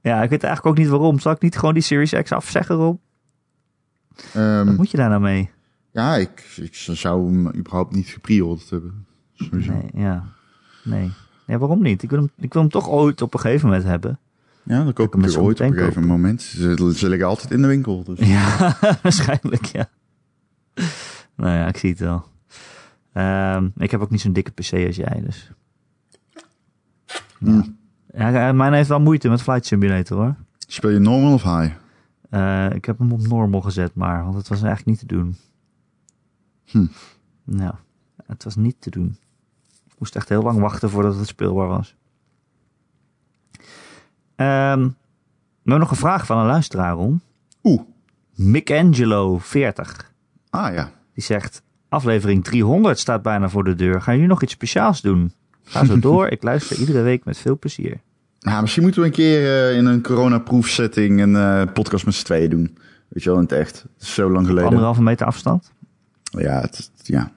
[0.00, 1.18] Ja, ik weet eigenlijk ook niet waarom.
[1.18, 2.98] Zal ik niet gewoon die Series X afzeggen, Rob?
[4.34, 5.50] Ehm, Wat moet je daar nou mee?
[5.92, 9.06] Ja, ik, ik zou hem überhaupt niet gepreorderd hebben.
[9.38, 9.72] Sowieso.
[9.72, 10.24] Nee, ja.
[10.84, 11.10] Nee.
[11.46, 12.02] Ja, waarom niet?
[12.02, 14.18] Ik wil, hem, ik wil hem toch ooit op een gegeven moment hebben.
[14.62, 16.42] Ja, dan koop ik hem ooit op een gegeven moment.
[16.42, 18.04] Ze, ze liggen altijd in de winkel.
[18.04, 18.18] Dus.
[18.18, 19.88] Ja, waarschijnlijk, ja.
[21.34, 22.24] Nou ja, ik zie het wel.
[23.12, 25.50] Ehm, ik heb ook niet zo'n dikke PC als jij, dus.
[27.38, 27.62] Hm.
[28.14, 30.34] Ja, mijn heeft wel moeite met Flight Simulator, hoor.
[30.58, 31.72] Speel je normal of high?
[32.30, 35.36] Eh, ik heb hem op normal gezet, maar, want het was eigenlijk niet te doen.
[36.64, 36.86] Hm.
[37.44, 37.74] Nou,
[38.26, 39.16] het was niet te doen.
[39.98, 41.96] Moest echt heel lang wachten voordat het speelbaar was.
[44.36, 44.44] We
[45.74, 47.20] hebben nog een vraag van een luisteraar, Ron.
[47.62, 47.80] Oeh.
[48.34, 50.12] Micangelo 40.
[50.50, 50.90] Ah ja.
[51.14, 54.02] Die zegt, aflevering 300 staat bijna voor de deur.
[54.02, 55.32] Gaan jullie nog iets speciaals doen?
[55.62, 56.28] Ga zo door.
[56.36, 58.00] Ik luister iedere week met veel plezier.
[58.40, 62.24] Nou, misschien moeten we een keer eh, in een coronaproefsetting een eh, podcast met z'n
[62.24, 62.78] tweeën doen.
[63.08, 63.82] Weet je wel, in het echt.
[63.82, 64.68] Het is zo lang geleden.
[64.68, 65.72] Anderhalve meter afstand?
[66.22, 67.32] Ja, het, ja.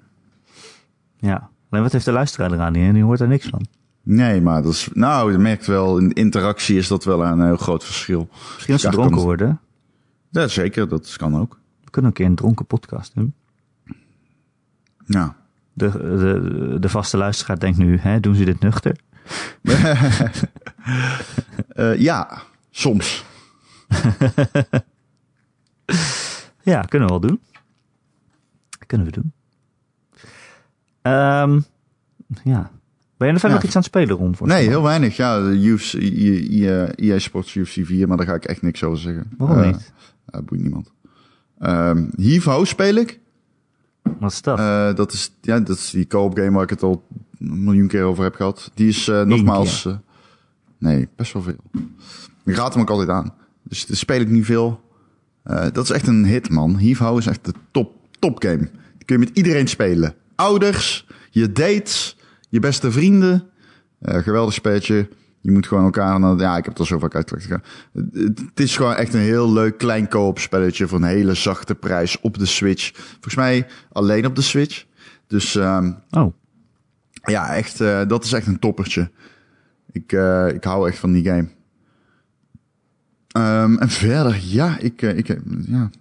[1.17, 1.49] Ja.
[1.71, 2.73] Nee, wat heeft de luisteraar eraan?
[2.73, 3.65] Die, die hoort er niks van.
[4.03, 4.89] Nee, maar dat is...
[4.93, 8.29] Nou, je merkt wel, in interactie is dat wel een heel groot verschil.
[8.53, 9.59] Misschien als ze dronken kan- worden.
[10.29, 10.87] Ja, zeker.
[10.89, 11.59] Dat kan ook.
[11.83, 13.33] We kunnen een keer een dronken podcast doen.
[15.05, 15.35] Ja.
[15.73, 18.95] De, de, de vaste luisteraar denkt nu, hè, doen ze dit nuchter?
[21.67, 23.23] Eh, ja, soms.
[26.63, 27.39] Ja, kunnen we wel doen.
[28.87, 29.31] Kunnen we doen.
[31.01, 31.59] Ehm,
[32.43, 32.71] ja.
[33.17, 33.55] Ben je er verder Ja.
[33.55, 34.35] nog iets aan het spelen, Ron?
[34.35, 35.15] voor Nee, heel weinig.
[35.15, 39.31] Ja, UFC, EA, Sports UFC 4, maar daar ga ik echt niks over zeggen.
[39.37, 39.91] Waarom Eh, niet?
[40.25, 40.91] eh, boeit niemand.
[41.59, 43.19] Ehm Hivo speel ik.
[44.19, 44.59] Wat is dat?
[44.59, 47.03] Eh, dat, is, ja, dat is die co-op game waar ik het al
[47.39, 48.71] een miljoen keer over heb gehad.
[48.73, 49.87] Die is nogmaals...
[50.77, 51.81] nee, best wel veel.
[52.45, 53.33] Ik raad hem ook altijd aan.
[53.63, 54.81] Dus daar speel ik niet veel.
[55.43, 56.77] Dat is echt een hit, man.
[56.77, 58.57] Hivo is echt de top, top game.
[58.97, 60.15] Die kun je met iedereen spelen.
[60.41, 62.17] Ouders, je dates,
[62.49, 63.49] je beste vrienden.
[63.99, 65.09] Eh, geweldig spelletje.
[65.41, 66.19] Je moet gewoon elkaar...
[66.19, 67.49] naar- Ja, ik heb het al zo vaak uitgelegd.
[68.13, 70.87] Het, is gewoon echt een heel leuk klein co-op spelletje...
[70.87, 72.91] voor een hele zachte prijs op de Switch.
[72.93, 74.85] Volgens mij alleen op de Switch.
[75.27, 76.33] Dus ehm, oh,
[77.23, 79.11] ja, echt, eh, dat is echt een toppertje.
[79.91, 81.47] Ik, eh, ik hou echt van die game.
[83.27, 85.91] Ehm, en verder, ja, ik, ik heb ja, een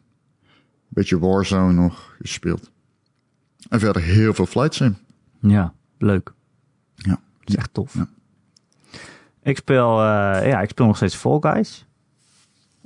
[0.88, 2.70] beetje Warzone nog gespeeld.
[3.70, 4.96] En verder heel veel Flight Sim.
[5.40, 6.32] ja, leuk.
[6.94, 7.10] Ja.
[7.10, 7.94] Dat is echt tof.
[7.94, 8.08] Ja.
[9.42, 11.86] Ik speel, eh, ja, ik speel nog steeds Fall Guys.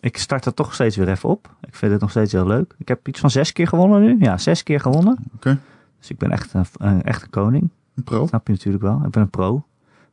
[0.00, 1.54] Ik start er toch steeds weer even op.
[1.66, 2.74] Ik vind het nog steeds heel leuk.
[2.78, 4.16] Ik heb iets van zes keer gewonnen nu.
[4.18, 5.18] Ja, zes keer gewonnen.
[5.34, 5.58] Oké,
[5.98, 7.70] Dus ik ben echt een, een echt een koning.
[7.94, 8.26] een pro.
[8.26, 9.02] Snap je natuurlijk wel.
[9.04, 9.66] Ik ben een pro.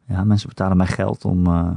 [0.08, 1.70] Ja, mensen betalen mij geld om eh,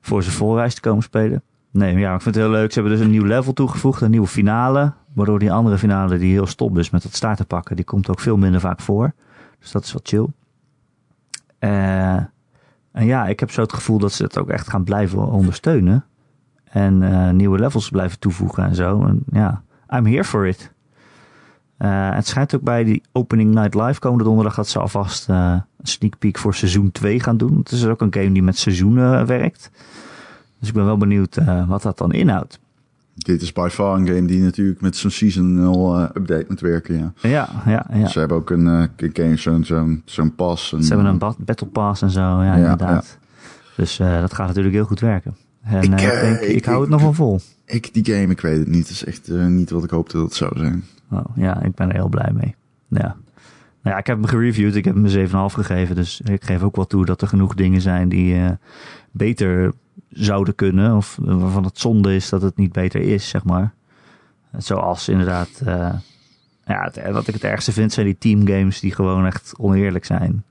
[0.00, 1.42] voor ze voorreis te komen spelen.
[1.76, 2.72] Nee, maar ja, ik vind het heel leuk.
[2.72, 4.92] Ze hebben dus een nieuw level toegevoegd, een nieuwe finale.
[5.12, 8.08] Waardoor die andere finale die heel stom is met dat staart te pakken, die komt
[8.08, 9.12] ook veel minder vaak voor.
[9.58, 10.26] Dus dat is wel chill.
[11.58, 12.14] Eh,
[12.92, 16.04] en ja, ik heb zo het gevoel dat ze het ook echt gaan blijven ondersteunen.
[16.64, 19.06] En eh, nieuwe levels blijven toevoegen en zo.
[19.06, 20.72] En ja, I'm here for it.
[21.76, 25.62] Eh, het schijnt ook bij die Opening Night Live komende donderdag dat ze alvast een
[25.82, 27.58] sneak peek voor seizoen 2 gaan doen.
[27.58, 29.70] Het is ook een game die met seizoenen werkt.
[30.66, 32.58] Dus ik ben wel benieuwd eh, wat dat dan inhoudt.
[33.14, 36.98] Dit is by far een game die natuurlijk met zo'n seasonal eh, update moet werken,
[36.98, 37.12] ja.
[37.28, 38.06] Ja, ja, ja.
[38.08, 40.72] Ze hebben ook een uh, game, zo'n zo'n zo'n pas.
[40.72, 43.18] Een, Ze hebben een ba- battle pass en zo, ja, inderdaad.
[43.76, 45.36] Dus eh, dat gaat natuurlijk heel goed werken.
[45.62, 47.40] En Ik, ik, denk, ik, ik- hou het nog wel vol.
[47.64, 48.78] Ik, die game, ik weet het niet.
[48.88, 50.84] Het is echt niet wat ik hoopte dat het zou zijn.
[51.10, 52.54] Oh, ja, ik ben er heel blij mee.
[52.88, 53.16] Ja.
[53.82, 54.74] Nou ja, ik heb hem gereviewd.
[54.74, 55.94] Ik heb hem een 7,5 gegeven.
[55.96, 58.50] Dus ik geef ook wel toe dat er genoeg dingen zijn die eh,
[59.10, 59.72] beter
[60.10, 60.96] zouden kunnen.
[60.96, 63.72] Of waarvan het zonde is dat het niet beter is, zeg maar.
[64.58, 65.48] Zoals inderdaad...
[65.64, 65.92] eh,
[66.66, 70.44] ja, het, wat ik het ergste vind zijn die teamgames die gewoon echt oneerlijk zijn.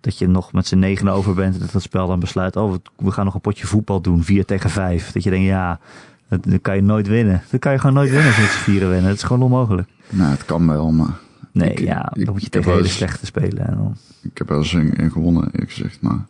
[0.00, 2.56] Dat je nog met z'n negen over bent en dat het spel dan besluit...
[2.56, 5.12] oh, we- gaan nog een potje voetbal doen, 4 tegen 5.
[5.12, 5.80] Dat je denkt, ja,
[6.28, 7.42] dat, dat kan je nooit winnen.
[7.50, 9.08] Dat kan je gewoon nooit winnen als je met z'n vieren winnen.
[9.08, 9.88] Het is gewoon onmogelijk.
[10.10, 11.18] Nou, het kan wel, maar
[11.52, 13.66] Nee, Ik- ja, ik- dan moet je ik tegen hele eens- slechte spelen.
[13.66, 16.00] En dan, ik heb wel eens in, gewonnen, eerlijk gezegd.
[16.00, 16.26] Maar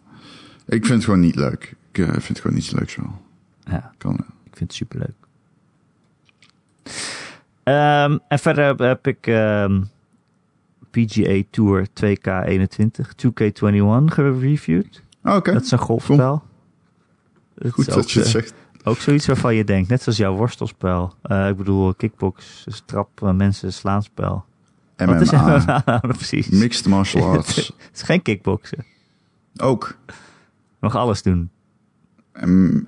[0.66, 1.74] ik vind het gewoon niet leuk.
[1.92, 3.02] Ik eh, vind het gewoon niet zo leuk zo.
[3.64, 4.14] ja, Kan,
[4.44, 5.14] ik vind het superleuk.
[7.62, 9.82] Ehm, en verder heb, ik ehm,
[10.90, 15.02] PGA Tour 2K21, 2K21 gereviewd.
[15.22, 16.42] Ah, Oké, Dat is een golfspel.
[17.70, 18.54] Goed dat ook, je het zegt.
[18.84, 21.14] Ook zoiets waarvan je denkt, net zoals jouw worstelspel.
[21.22, 24.44] Eh, ik bedoel, kickbox, trap, eh, mensen, slaanspel.
[24.96, 26.48] Wat is MMA, MMA nou precies?
[26.48, 27.56] mixed martial arts.
[27.56, 28.84] Het is geen kickboksen.
[29.56, 29.96] Ook.
[30.06, 30.14] Je
[30.78, 31.50] mag alles doen.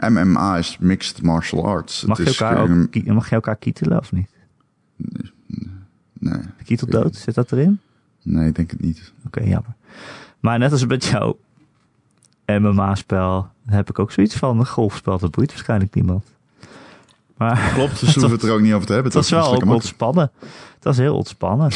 [0.08, 2.04] MMA is mixed martial arts.
[2.04, 4.30] Mag je, is elkaar ook, mag je elkaar kietelen of niet?
[6.18, 7.80] Nee, Kieteldood, zit dat erin?
[8.22, 9.12] nee, ik denk het niet.
[9.26, 9.74] Oké, jammer.
[10.40, 11.38] Maar net als met jouw
[12.46, 15.18] MMA-spel heb ik ook zoiets van een golfspel.
[15.18, 16.24] Dat boeit waarschijnlijk niemand.
[17.36, 19.12] Maar Klopt, dus we hoeven het er ook niet over te hebben.
[19.12, 19.40] het was toch?
[19.40, 20.30] wel Dat ook is ontspannen.
[20.74, 21.70] Het was heel ontspannen.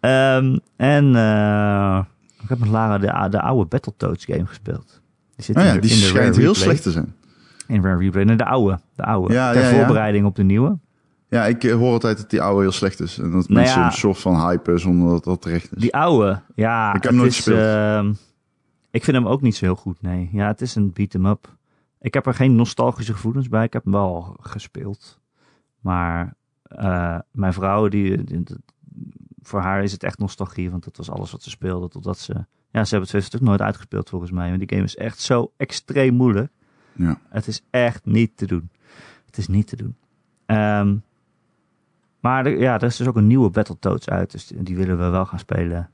[0.00, 2.04] Ehm, en eh,
[2.42, 5.00] ik heb met Lara de, de oude Battletoads game gespeeld.
[5.36, 5.56] Die zit.
[5.56, 7.14] Oh in ja, de- die in de schijnt heel slecht te zijn.
[7.66, 8.24] In Rare Replay.
[8.24, 8.78] Nee, de oude.
[8.94, 9.32] De oude.
[9.34, 10.78] Ja, Ter ja, voorbereiding op de nieuwe.
[11.28, 13.18] Ja, ik eh, hoor altijd dat die oude heel slecht is.
[13.18, 15.80] En dat Nou mensen een soort van hype zonder dat dat terecht is.
[15.82, 16.94] Die oude, ja.
[16.94, 17.58] Ik heb nooit is, gespeeld.
[17.58, 18.12] ehm,
[18.90, 20.28] ik vind hem ook niet zo heel goed, nee.
[20.32, 21.54] Ja, het is een beat-em-up.
[22.00, 23.64] Ik heb er geen nostalgische gevoelens bij.
[23.64, 25.18] Ik heb hem wel gespeeld.
[25.80, 28.56] Maar eh, mijn vrouw, die, die- die-
[29.46, 30.70] voor haar is het echt nostalgie.
[30.70, 31.88] Want dat was alles wat ze speelde.
[31.88, 32.32] Totdat ze...
[32.70, 34.48] Ja, ze hebben het twee stuk nooit uitgespeeld volgens mij.
[34.48, 36.50] Want die game is echt zo extreem moeilijk.
[36.92, 37.18] Ja.
[37.28, 38.70] Het is echt niet te doen.
[39.26, 39.96] Het is niet te doen.
[40.46, 40.96] Ehm,
[42.20, 44.30] maar er, ja, er is dus ook een nieuwe Battletoads uit.
[44.30, 45.90] Dus die, die willen we wel gaan spelen.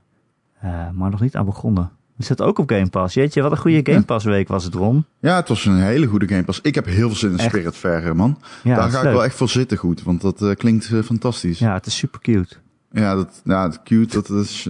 [0.59, 1.91] Eh, maar nog niet aan begonnen.
[2.17, 3.15] Die zit ook op Game Pass.
[3.15, 5.05] Jeetje, wat een goede Game Pass week was het, Ron.
[5.21, 6.61] ja, het was een hele goede Game Pass.
[6.61, 7.49] Ik heb heel veel zin in Echt?
[7.49, 8.39] Spiritfarer, man.
[8.63, 9.13] Ja, Daar ga ik leuk.
[9.13, 11.59] wel echt voor zitten goed, want dat eh, klinkt eh, fantastisch.
[11.59, 12.57] Ja, het is super cute.
[12.93, 14.69] Dat, ja, dat cute, dat, dat, is,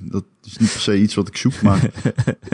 [0.00, 1.84] dat is niet per se iets wat ik zoek, maar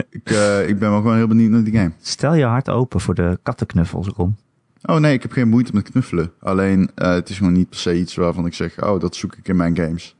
[0.09, 1.91] ik, eh, ik ben wel gewoon heel benieuwd naar die game.
[2.01, 4.35] Stel je hart open voor de kattenknuffels, Ron.
[4.85, 6.31] Oh nee, ik heb geen moeite met knuffelen.
[6.39, 9.35] Alleen, eh, het is gewoon niet per se iets waarvan ik zeg, oh, dat zoek
[9.35, 10.15] ik in mijn games.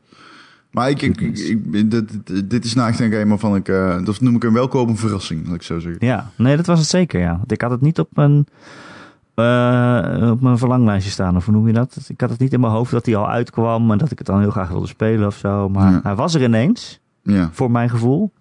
[0.72, 4.22] Maar ik, ik, ik, dit, dit- is nou echt een game waarvan ik, eh, dat
[4.22, 6.06] noem ik een welkome verrassing, laat ik zo zeggen.
[6.06, 7.38] Ja, nee, dat was het zeker, ja.
[7.38, 8.46] Want ik had het niet op mijn,
[9.34, 12.06] eh, op mijn verlanglijstje staan, of hoe noem je dat?
[12.08, 14.28] Ik had het niet in mijn hoofd dat hij al uitkwam en dat ik het
[14.28, 15.70] dan heel graag wilde spelen of zo.
[15.70, 16.00] Maar Ja.
[16.04, 17.00] hij was er ineens.
[17.22, 18.32] Ja, voor mijn gevoel.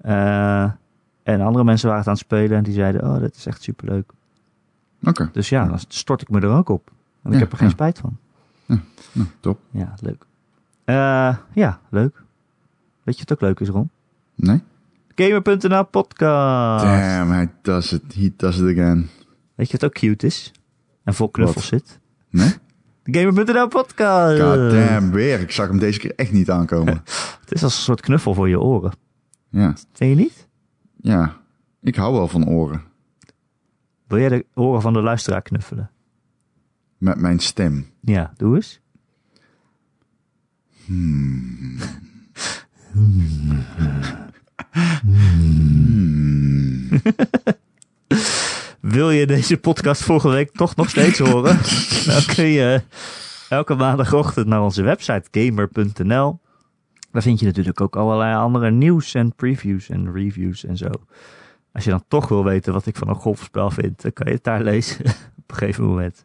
[0.00, 0.62] Eh,
[1.22, 3.62] en andere mensen waren het aan het spelen en die zeiden, oh, dit is echt
[3.62, 4.10] superleuk.
[5.04, 5.28] oké.
[5.32, 6.90] Dus ja, dan stort ik me er ook op.
[7.22, 8.16] En ik heb er geen spijt van.
[9.12, 9.58] Nou, top.
[9.70, 10.24] Ja, leuk.
[10.84, 12.22] Eh, ja, leuk.
[13.02, 13.90] Weet je wat ook leuk is, Ron?
[14.34, 14.62] Nee?
[15.14, 16.84] Gamer.nl podcast.
[16.84, 18.14] Damn, hij does it.
[18.14, 19.08] He does it again.
[19.56, 20.52] Weet je wat ook cute is?
[21.04, 22.00] En vol knuffels zit?
[22.30, 22.54] Nee?
[23.02, 24.40] De Gamer.nl podcast.
[24.40, 25.40] God damn, weer.
[25.40, 26.94] Ik zag hem deze keer echt niet aankomen.
[27.40, 28.92] Het is als een soort knuffel voor je oren.
[29.50, 30.48] Ja, Vind je niet?
[31.00, 31.36] ja.
[31.82, 32.82] Ik hou wel van oren.
[34.06, 35.90] Wil jij de oren van de luisteraar knuffelen?
[36.98, 37.86] Met mijn stem.
[38.00, 38.80] Ja, doe eens.
[40.84, 41.76] Hmm.
[48.96, 51.58] Wil je deze podcast volgende week toch nog steeds horen?
[52.12, 52.82] Dan kun je
[53.48, 56.40] elke maandagochtend naar onze website gamer.nl.
[57.10, 60.90] Daar vind je natuurlijk ook allerlei andere nieuws en previews en reviews en zo.
[61.72, 64.34] Als je dan toch wil weten wat ik van een golfspel vind, dan kan je
[64.34, 65.04] het daar lezen
[65.42, 66.24] op een gegeven moment.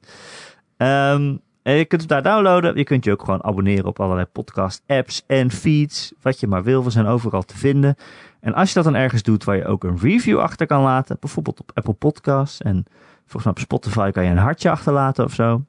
[0.78, 2.78] Ehm, En je kunt het daar downloaden.
[2.78, 6.14] Je kunt je ook gewoon abonneren op allerlei podcast apps en feeds.
[6.22, 6.84] Wat je maar wil.
[6.84, 7.96] We zijn overal te vinden.
[8.40, 11.18] En als je dat dan ergens doet waar je ook een review achter kan laten.
[11.20, 12.62] Bijvoorbeeld op Apple Podcasts.
[12.62, 12.86] En
[13.18, 15.64] volgens mij op Spotify kan je een hartje achterlaten of zo.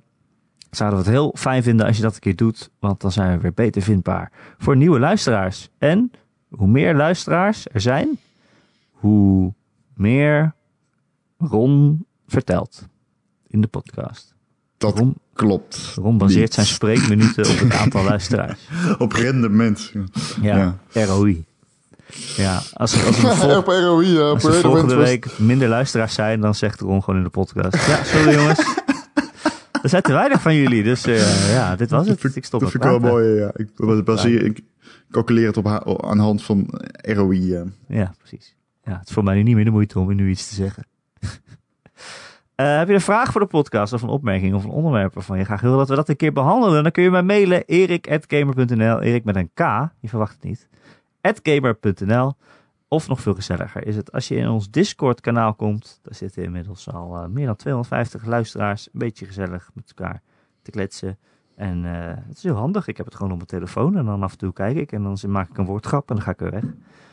[0.71, 2.71] Zouden we het heel fijn vinden als je dat een keer doet.
[2.79, 5.69] Want dan zijn we weer beter vindbaar voor nieuwe luisteraars.
[5.79, 6.11] En
[6.49, 8.19] hoe meer luisteraars er zijn,
[8.91, 9.55] hoe
[9.95, 10.55] meer
[11.39, 12.89] Ron vertelt
[13.47, 14.32] in de podcast.
[14.83, 15.93] Dat Ron, klopt.
[15.97, 16.55] Ron baseert niet.
[16.55, 18.69] zijn spreekminuten op het aantal luisteraars.
[18.99, 19.93] Op rendement.
[20.41, 21.45] Ja, ROI.
[22.37, 24.21] Ja, als, als, er vol- ROI, ja.
[24.21, 27.87] Als er volgende week minder luisteraars zijn, dan zegt Ron gewoon in de podcast.
[27.87, 28.59] Ja, sorry jongens.
[29.83, 32.37] Er zijn te weinig van jullie, dus eh, ja, dit was het.
[32.37, 33.51] Ik stop dat vind ik wel mooi, ja.
[33.55, 34.61] Ik baseer, ik
[35.11, 35.67] calculeer het op
[36.05, 36.67] aan de hand van
[37.03, 37.55] ROI.
[37.55, 37.63] eh.
[37.87, 38.55] Ja, precies.
[38.85, 40.85] Ja, het is voor mij nu niet meer de moeite om nu iets te zeggen.
[42.63, 45.39] Eh, heb je een vraag voor de podcast of een opmerking of een onderwerp waarvan
[45.39, 46.83] je graag wil dat we dat een keer behandelen?
[46.83, 49.59] Dan kun je mij mailen erik.gamer.nl, Erik met een K,
[50.01, 50.69] je verwacht het niet,
[51.43, 52.33] @gamer.nl.
[52.89, 56.01] Of nog veel gezelliger is het als je in ons Discord kanaal komt.
[56.03, 58.87] Daar zitten inmiddels al eh, meer dan 250 luisteraars.
[58.87, 60.23] Een beetje gezellig met elkaar
[60.63, 61.19] te kletsen.
[61.57, 62.87] En eh, het is heel handig.
[62.87, 65.03] Ik heb het gewoon op mijn telefoon en dan af en toe kijk ik en
[65.03, 66.65] dan maak ik een woordgrap en dan ga ik weer weg.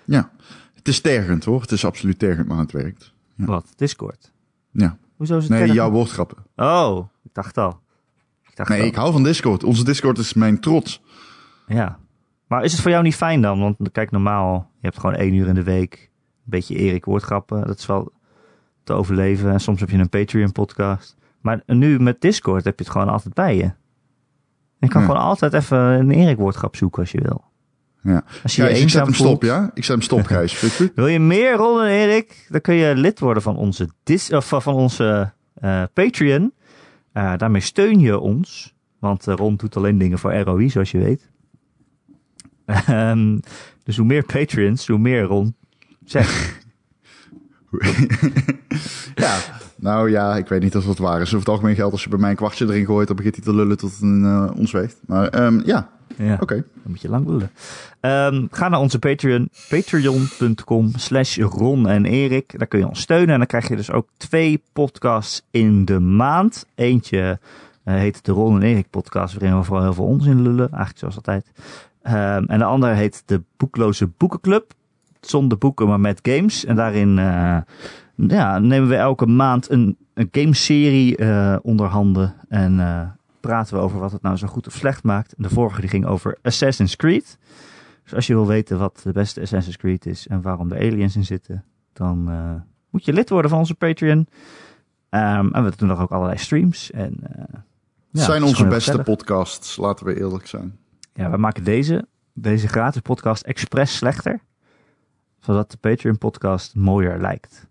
[0.06, 0.32] Ja,
[0.74, 1.62] het is tergend hoor.
[1.62, 3.14] Het is absoluut tergend, maar het werkt.
[3.36, 3.46] Ja.
[3.46, 3.74] Wat?
[3.76, 4.32] Discord?
[4.72, 4.98] Ja.
[5.20, 6.38] Hoezo is het Nee, jouw woordgrappen.
[6.56, 7.80] Oh, ik dacht al.
[8.50, 8.88] Ik dacht Nee, al.
[8.88, 9.64] ik hou van Discord.
[9.64, 11.02] Onze Discord is mijn trots.
[11.68, 12.00] Ja.
[12.48, 13.60] Maar is het voor jou niet fijn dan?
[13.60, 16.10] Want kijk, normaal, je hebt gewoon één uur in de week.
[16.44, 17.68] Een beetje Erik woordgrappen.
[17.68, 18.12] Dat is wel
[18.84, 19.52] te overleven.
[19.52, 21.16] En soms heb je een Patreon podcast.
[21.42, 23.72] Maar nu met Discord heb je het gewoon altijd bij je.
[24.78, 25.08] Je kan Ja.
[25.08, 27.44] gewoon altijd even een Erik woordgrap zoeken als je wil.
[28.02, 28.24] Ja.
[28.44, 29.30] Als je ik zet hem voelt.
[29.30, 29.72] stop, ja?
[29.74, 30.62] Ik zet hem stop, Gijs.
[30.96, 32.46] Wil je meer Ron en Erik?
[32.50, 36.54] Dan kun je lid worden van onze, dis of van onze eh, Patreon.
[37.12, 38.74] Eh, daarmee steun je ons.
[39.00, 41.30] Want eh, Ron doet alleen dingen voor ROI, zoals je weet.
[42.66, 43.40] Ehm,
[43.84, 45.56] dus hoe meer Patreons, hoe meer Ron.
[46.06, 46.58] Zeg,
[49.16, 49.38] Ja.
[49.76, 51.28] Nou ja, ik weet niet of dat waar is.
[51.28, 53.44] Over het algemeen geldt als je bij mij een kwartje erin gooit, dan begint hij
[53.44, 54.98] te lullen tot het een eh ons weegt.
[55.06, 55.90] Maar ehm, ja,
[56.26, 56.56] ja, oké.
[56.56, 57.52] dan moet je lang lullen.
[58.00, 62.60] Ehm, ga naar onze Patreon, patreon.com slash Ron en Erik.
[62.60, 63.30] Daar kun je ons steunen.
[63.30, 66.66] En dan krijg je dus ook twee podcasts in de maand.
[66.76, 67.40] Eentje
[67.84, 70.70] eh, heet de Ron en Erik podcast, waarin we vooral heel veel onzin lullen.
[70.70, 71.52] Eigenlijk zoals altijd.
[72.02, 74.72] Ehm, en de andere heet de Boekloze Boekenclub.
[75.22, 76.66] Zonder boeken, maar met games.
[76.66, 77.58] En daarin eh,
[78.16, 82.34] ja, nemen we elke maand een, een gameserie eh onder handen.
[82.50, 82.80] En
[83.40, 85.34] praten we over wat het nou zo goed of slecht maakt.
[85.34, 87.38] En de vorige die ging over Assassin's Creed.
[88.04, 91.16] Dus als je wil weten wat de beste Assassin's Creed is en waarom er aliens
[91.16, 91.64] in zitten,
[91.94, 92.54] dan eh,
[92.90, 94.28] moet je lid worden van onze Patreon.
[95.10, 96.92] Ehm, en we doen nog ook allerlei streams.
[96.92, 97.60] En, eh,
[98.12, 100.78] ja, zijn onze beste podcasts, laten we eerlijk zijn.
[101.14, 104.40] Ja, we maken deze, deze gratis podcast expres slechter.
[105.40, 107.68] Zodat de Patreon podcast mooier lijkt.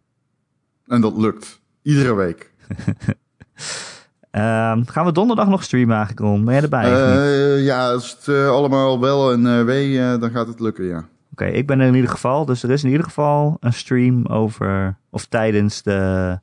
[0.86, 1.60] En dat lukt.
[1.82, 2.52] Iedere week.
[4.30, 6.44] Ehm, gaan we donderdag nog streamen eigenlijk, Ron?
[6.44, 6.84] Ben jij erbij?
[6.84, 11.04] Eh, ja, als het eh, allemaal wel en wee, eh, dan gaat het lukken, ja.
[11.32, 12.44] Oké, ik ben er in ieder geval.
[12.44, 16.38] Dus er is in ieder geval een stream over, of tijdens de,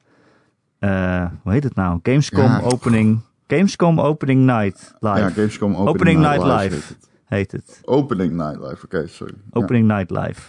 [1.42, 2.00] hoe heet het nou?
[2.04, 2.62] Gamescom Ja.
[2.62, 6.74] opening, Gamescom opening night live Ja, Gamescom Opening, Opening Night Live.
[6.76, 7.10] heet het.
[7.26, 7.82] heet het.
[7.86, 9.34] Opening Night Live, oké, sorry.
[9.52, 9.62] Ja.
[9.62, 10.42] Opening night live.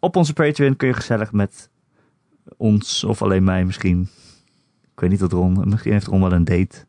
[0.00, 1.70] Op onze Patreon kun je gezellig met
[2.56, 4.08] ons, of alleen mij misschien.
[5.00, 6.84] Ik weet niet wat Ron, misschien heeft Ron wel een date.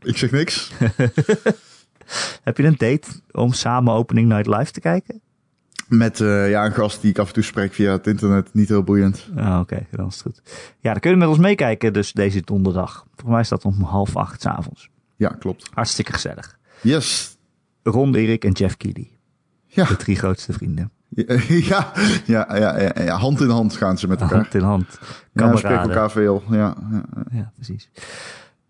[0.00, 0.72] Ik zeg niks.
[2.46, 5.20] Heb je een date om samen Opening Night Live te kijken?
[5.88, 8.54] Met eh, ja, een gast die ik af en toe spreek via het internet.
[8.54, 9.28] Niet heel boeiend.
[9.36, 10.42] Ah, Oké, dan is het goed.
[10.80, 13.04] Ja, dan kun je met ons meekijken dus deze donderdag.
[13.06, 14.88] Volgens mij is dat om half acht 's avonds.
[15.16, 15.68] Ja, klopt.
[15.72, 16.58] Hartstikke gezellig.
[16.82, 17.36] Yes.
[17.82, 19.10] Ron, Erik en Jeff Keighley.
[19.66, 19.84] Ja.
[19.84, 20.90] De drie grootste vrienden.
[21.48, 21.92] Ja,
[22.26, 24.36] ja, ja, ja, ja, hand in hand gaan ze met elkaar.
[24.38, 24.86] Hand in hand.
[24.90, 25.90] Ja, we spreken Kameraden.
[25.90, 26.42] elkaar veel.
[26.50, 27.90] Ja, ja, Ja, precies.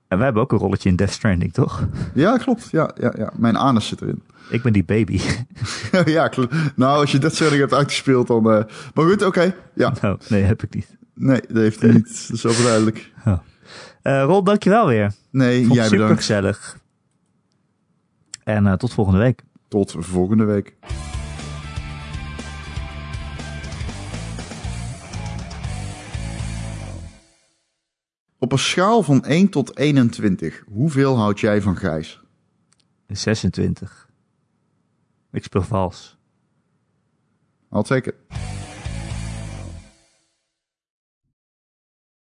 [0.09, 1.87] En wij hebben ook een rolletje in Death Stranding, toch?
[2.15, 2.69] ja klopt.
[2.71, 3.33] Ja, ja, ja.
[3.37, 4.23] Mijn anus zit erin.
[4.51, 5.21] Ik ben die baby.
[6.05, 6.55] ja, klopt.
[6.77, 8.51] Nou, als je dat Stranding hebt uitgespeeld, dan...
[8.53, 8.65] eh,
[8.95, 9.55] Maar goed, oké.
[9.75, 10.97] Ja, Nou, nee, heb ik niet.
[11.15, 12.25] nee, dat heeft hij niet.
[12.29, 13.11] Dat is overduidelijk.
[14.03, 15.13] Eh Ron, dankjewel weer.
[15.31, 16.25] Nee, Vond jij het super bedankt.
[16.25, 16.79] gezellig.
[18.45, 19.43] En eh, tot volgende week.
[19.69, 20.77] Tot volgende week.
[28.39, 32.21] Op een schaal van 1 tot 21, hoeveel houd jij van Gijs?
[33.07, 34.09] 26.
[35.33, 36.19] Ik speel vals.
[37.73, 38.58] I'll take it.